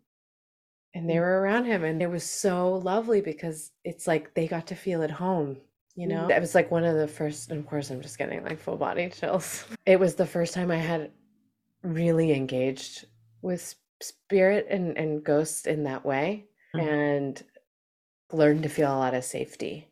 and 0.94 1.10
they 1.10 1.16
mm. 1.16 1.22
were 1.22 1.42
around 1.42 1.66
him 1.66 1.84
and 1.84 2.02
it 2.02 2.10
was 2.10 2.24
so 2.24 2.76
lovely 2.78 3.22
because 3.22 3.72
it's 3.84 4.08
like 4.08 4.34
they 4.34 4.48
got 4.48 4.68
to 4.68 4.76
feel 4.76 5.04
at 5.04 5.12
home 5.12 5.58
you 5.96 6.08
know 6.08 6.28
mm. 6.28 6.36
it 6.36 6.40
was 6.40 6.56
like 6.56 6.72
one 6.72 6.84
of 6.84 6.96
the 6.96 7.08
first 7.08 7.52
and 7.52 7.60
of 7.60 7.68
course 7.68 7.90
i'm 7.90 8.02
just 8.02 8.18
getting 8.18 8.44
like 8.44 8.60
full 8.60 8.78
body 8.78 9.10
chills 9.10 9.66
it 9.86 10.00
was 10.00 10.16
the 10.16 10.26
first 10.26 10.54
time 10.54 10.72
i 10.72 10.78
had 10.78 11.12
really 11.84 12.34
engaged 12.34 13.06
with 13.42 13.76
spirit 14.02 14.66
and 14.70 14.98
and 14.98 15.24
ghosts 15.24 15.66
in 15.66 15.84
that 15.84 16.06
way 16.06 16.46
mm-hmm. 16.76 16.88
and 16.88 17.44
learned 18.32 18.63
to 18.63 18.70
feel 18.70 18.94
a 18.94 18.98
lot 18.98 19.13
of 19.13 19.24
safety 19.24 19.88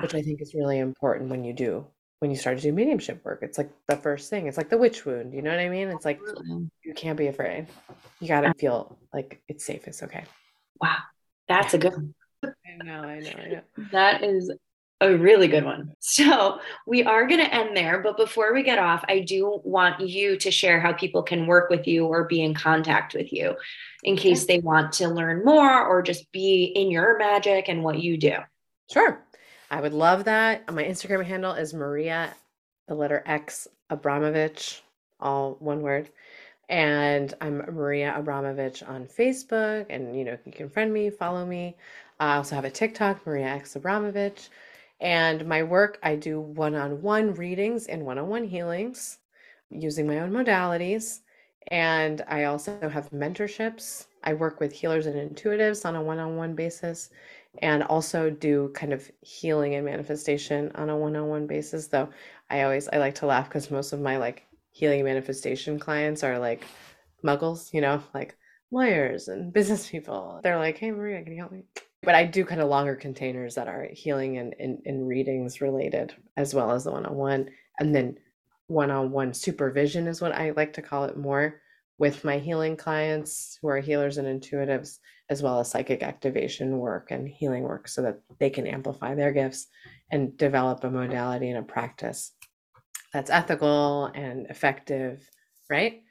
which 0.00 0.14
i 0.14 0.22
think 0.22 0.40
is 0.40 0.54
really 0.54 0.78
important 0.78 1.30
when 1.30 1.44
you 1.44 1.52
do 1.52 1.86
when 2.22 2.30
you 2.30 2.36
start 2.36 2.56
to 2.56 2.62
do 2.62 2.72
mediumship 2.72 3.24
work. 3.24 3.40
It's 3.42 3.58
like 3.58 3.68
the 3.88 3.96
first 3.96 4.30
thing 4.30 4.46
it's 4.46 4.56
like 4.56 4.70
the 4.70 4.78
witch 4.78 5.04
wound 5.04 5.34
you 5.34 5.42
know 5.42 5.50
what 5.50 5.58
i 5.58 5.68
mean? 5.68 5.88
It's 5.88 6.04
like 6.04 6.20
you 6.84 6.94
can't 6.94 7.18
be 7.18 7.26
afraid. 7.26 7.66
You 8.20 8.28
got 8.28 8.42
to 8.42 8.54
feel 8.54 8.96
like 9.12 9.42
it's 9.48 9.66
safe 9.66 9.88
it's 9.88 10.04
okay. 10.04 10.24
Wow 10.80 10.98
that's 11.48 11.74
a 11.74 11.78
good 11.78 11.92
one. 11.92 12.14
I 12.44 12.84
know 12.84 13.02
i 13.02 13.18
know 13.18 13.30
i 13.30 13.48
know 13.48 13.60
that 13.90 14.22
is 14.22 14.52
a 15.02 15.16
really 15.16 15.48
good 15.48 15.64
one. 15.64 15.94
So 16.00 16.60
we 16.86 17.04
are 17.04 17.26
going 17.26 17.40
to 17.40 17.54
end 17.54 17.74
there. 17.74 18.00
But 18.00 18.18
before 18.18 18.52
we 18.52 18.62
get 18.62 18.78
off, 18.78 19.02
I 19.08 19.20
do 19.20 19.60
want 19.64 20.00
you 20.00 20.36
to 20.36 20.50
share 20.50 20.78
how 20.78 20.92
people 20.92 21.22
can 21.22 21.46
work 21.46 21.70
with 21.70 21.86
you 21.86 22.06
or 22.06 22.24
be 22.24 22.42
in 22.42 22.52
contact 22.52 23.14
with 23.14 23.32
you 23.32 23.56
in 24.02 24.16
case 24.16 24.44
they 24.44 24.58
want 24.58 24.92
to 24.94 25.08
learn 25.08 25.44
more 25.44 25.86
or 25.86 26.02
just 26.02 26.30
be 26.30 26.64
in 26.64 26.90
your 26.90 27.18
magic 27.18 27.68
and 27.68 27.82
what 27.82 27.98
you 28.00 28.18
do. 28.18 28.34
Sure. 28.92 29.24
I 29.70 29.80
would 29.80 29.94
love 29.94 30.24
that. 30.24 30.70
My 30.70 30.84
Instagram 30.84 31.24
handle 31.24 31.54
is 31.54 31.72
Maria, 31.72 32.34
the 32.88 32.94
letter 32.94 33.22
X 33.24 33.68
Abramovich, 33.88 34.82
all 35.18 35.56
one 35.60 35.80
word. 35.80 36.10
And 36.68 37.32
I'm 37.40 37.58
Maria 37.58 38.14
Abramovich 38.14 38.82
on 38.82 39.06
Facebook. 39.06 39.86
And, 39.88 40.14
you 40.16 40.24
know, 40.24 40.36
you 40.44 40.52
can 40.52 40.68
friend 40.68 40.92
me, 40.92 41.08
follow 41.08 41.46
me. 41.46 41.76
I 42.20 42.36
also 42.36 42.54
have 42.54 42.64
a 42.64 42.70
TikTok, 42.70 43.26
Maria 43.26 43.46
X 43.46 43.76
Abramovich. 43.76 44.48
And 45.02 45.46
my 45.46 45.64
work, 45.64 45.98
I 46.02 46.16
do 46.16 46.40
one 46.40 46.74
on 46.76 47.02
one 47.02 47.34
readings 47.34 47.88
and 47.88 48.06
one 48.06 48.18
on 48.18 48.28
one 48.28 48.44
healings 48.44 49.18
using 49.70 50.06
my 50.06 50.20
own 50.20 50.30
modalities. 50.30 51.20
And 51.68 52.22
I 52.28 52.44
also 52.44 52.88
have 52.88 53.10
mentorships. 53.10 54.06
I 54.24 54.34
work 54.34 54.60
with 54.60 54.72
healers 54.72 55.06
and 55.06 55.16
intuitives 55.16 55.84
on 55.84 55.96
a 55.96 56.02
one 56.02 56.20
on 56.20 56.36
one 56.36 56.54
basis 56.54 57.10
and 57.60 57.82
also 57.82 58.30
do 58.30 58.70
kind 58.74 58.92
of 58.92 59.10
healing 59.20 59.74
and 59.74 59.84
manifestation 59.84 60.70
on 60.76 60.88
a 60.88 60.96
one 60.96 61.16
on 61.16 61.28
one 61.28 61.46
basis. 61.46 61.88
Though 61.88 62.08
I 62.48 62.62
always, 62.62 62.88
I 62.88 62.98
like 62.98 63.16
to 63.16 63.26
laugh 63.26 63.48
because 63.48 63.70
most 63.70 63.92
of 63.92 64.00
my 64.00 64.18
like 64.18 64.46
healing 64.70 65.04
manifestation 65.04 65.78
clients 65.78 66.22
are 66.22 66.38
like 66.38 66.64
muggles, 67.24 67.74
you 67.74 67.80
know, 67.80 68.02
like 68.14 68.36
lawyers 68.70 69.28
and 69.28 69.52
business 69.52 69.88
people. 69.90 70.40
They're 70.42 70.58
like, 70.58 70.78
hey, 70.78 70.92
Maria, 70.92 71.22
can 71.22 71.32
you 71.32 71.40
help 71.40 71.52
me? 71.52 71.64
But 72.02 72.14
I 72.14 72.24
do 72.24 72.44
kind 72.44 72.60
of 72.60 72.68
longer 72.68 72.96
containers 72.96 73.54
that 73.54 73.68
are 73.68 73.88
healing 73.92 74.38
and, 74.38 74.54
and 74.58 75.06
readings 75.06 75.60
related, 75.60 76.14
as 76.36 76.54
well 76.54 76.72
as 76.72 76.84
the 76.84 76.90
one 76.90 77.06
on 77.06 77.14
one. 77.14 77.50
And 77.78 77.94
then 77.94 78.18
one 78.66 78.90
on 78.90 79.10
one 79.10 79.34
supervision 79.34 80.06
is 80.06 80.20
what 80.20 80.32
I 80.32 80.50
like 80.50 80.72
to 80.74 80.82
call 80.82 81.04
it 81.04 81.16
more 81.16 81.60
with 81.98 82.24
my 82.24 82.38
healing 82.38 82.76
clients 82.76 83.58
who 83.62 83.68
are 83.68 83.78
healers 83.78 84.18
and 84.18 84.26
intuitives, 84.26 84.98
as 85.30 85.42
well 85.42 85.60
as 85.60 85.70
psychic 85.70 86.02
activation 86.02 86.78
work 86.78 87.10
and 87.10 87.28
healing 87.28 87.62
work 87.62 87.86
so 87.86 88.02
that 88.02 88.20
they 88.38 88.50
can 88.50 88.66
amplify 88.66 89.14
their 89.14 89.32
gifts 89.32 89.68
and 90.10 90.36
develop 90.36 90.82
a 90.84 90.90
modality 90.90 91.48
and 91.50 91.58
a 91.58 91.62
practice 91.62 92.32
that's 93.12 93.30
ethical 93.30 94.06
and 94.14 94.46
effective, 94.48 95.28
right? 95.68 96.02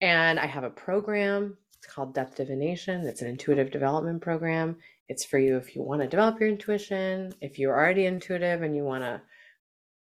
And 0.00 0.38
I 0.38 0.46
have 0.46 0.64
a 0.64 0.70
program. 0.70 1.56
It's 1.78 1.92
called 1.92 2.14
Depth 2.14 2.36
Divination. 2.36 3.06
It's 3.06 3.22
an 3.22 3.28
intuitive 3.28 3.70
development 3.70 4.20
program. 4.20 4.76
It's 5.12 5.26
for 5.26 5.38
you 5.38 5.58
if 5.58 5.76
you 5.76 5.82
want 5.82 6.00
to 6.00 6.08
develop 6.08 6.40
your 6.40 6.48
intuition, 6.48 7.34
if 7.42 7.58
you're 7.58 7.76
already 7.76 8.06
intuitive 8.06 8.62
and 8.62 8.74
you 8.74 8.82
want 8.82 9.04
to 9.04 9.20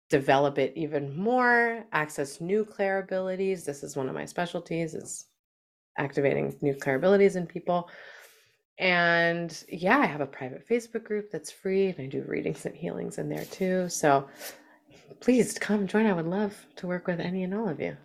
develop 0.09 0.57
it 0.57 0.73
even 0.77 1.21
more, 1.21 1.85
access 1.91 2.41
new 2.41 2.65
clair 2.65 3.01
abilities. 3.01 3.65
This 3.65 3.83
is 3.83 3.97
one 3.97 4.09
of 4.09 4.15
my 4.15 4.25
specialties 4.25 4.95
is 4.95 5.27
activating 5.99 6.57
new 6.63 6.75
clair 6.75 6.95
abilities 6.95 7.35
in 7.35 7.45
people. 7.45 7.91
And 8.79 9.65
yeah, 9.69 9.99
I 9.99 10.07
have 10.07 10.21
a 10.21 10.27
private 10.27 10.69
Facebook 10.69 11.03
group 11.03 11.33
that's 11.33 11.51
free 11.51 11.89
and 11.89 11.99
I 11.99 12.07
do 12.07 12.23
readings 12.29 12.65
and 12.65 12.77
healings 12.77 13.19
in 13.19 13.29
there 13.29 13.47
too. 13.47 13.89
So 13.89 14.29
please 15.19 15.59
come 15.59 15.89
join. 15.89 16.07
I 16.07 16.13
would 16.13 16.29
love 16.29 16.55
to 16.77 16.87
work 16.87 17.09
with 17.09 17.19
any 17.19 17.43
and 17.43 17.53
all 17.53 17.69
of 17.69 17.81
you. 17.81 17.97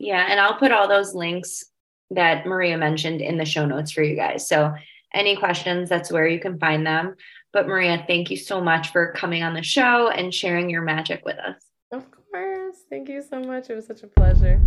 Yeah, 0.00 0.26
and 0.28 0.40
I'll 0.40 0.58
put 0.58 0.72
all 0.72 0.88
those 0.88 1.14
links 1.14 1.66
that 2.10 2.46
Maria 2.46 2.76
mentioned 2.76 3.20
in 3.20 3.36
the 3.38 3.44
show 3.44 3.64
notes 3.64 3.92
for 3.92 4.02
you 4.02 4.16
guys. 4.16 4.48
So 4.48 4.74
any 5.14 5.36
questions, 5.36 5.88
that's 5.88 6.12
where 6.12 6.26
you 6.26 6.40
can 6.40 6.58
find 6.58 6.86
them. 6.86 7.16
But 7.52 7.66
Maria, 7.66 8.04
thank 8.06 8.30
you 8.30 8.36
so 8.36 8.60
much 8.60 8.92
for 8.92 9.12
coming 9.12 9.42
on 9.42 9.54
the 9.54 9.62
show 9.62 10.08
and 10.10 10.32
sharing 10.32 10.68
your 10.68 10.82
magic 10.82 11.24
with 11.24 11.38
us. 11.38 11.62
Of 11.90 12.04
course. 12.10 12.76
Thank 12.90 13.08
you 13.08 13.22
so 13.22 13.40
much. 13.40 13.70
It 13.70 13.74
was 13.74 13.86
such 13.86 14.02
a 14.02 14.08
pleasure. 14.08 14.60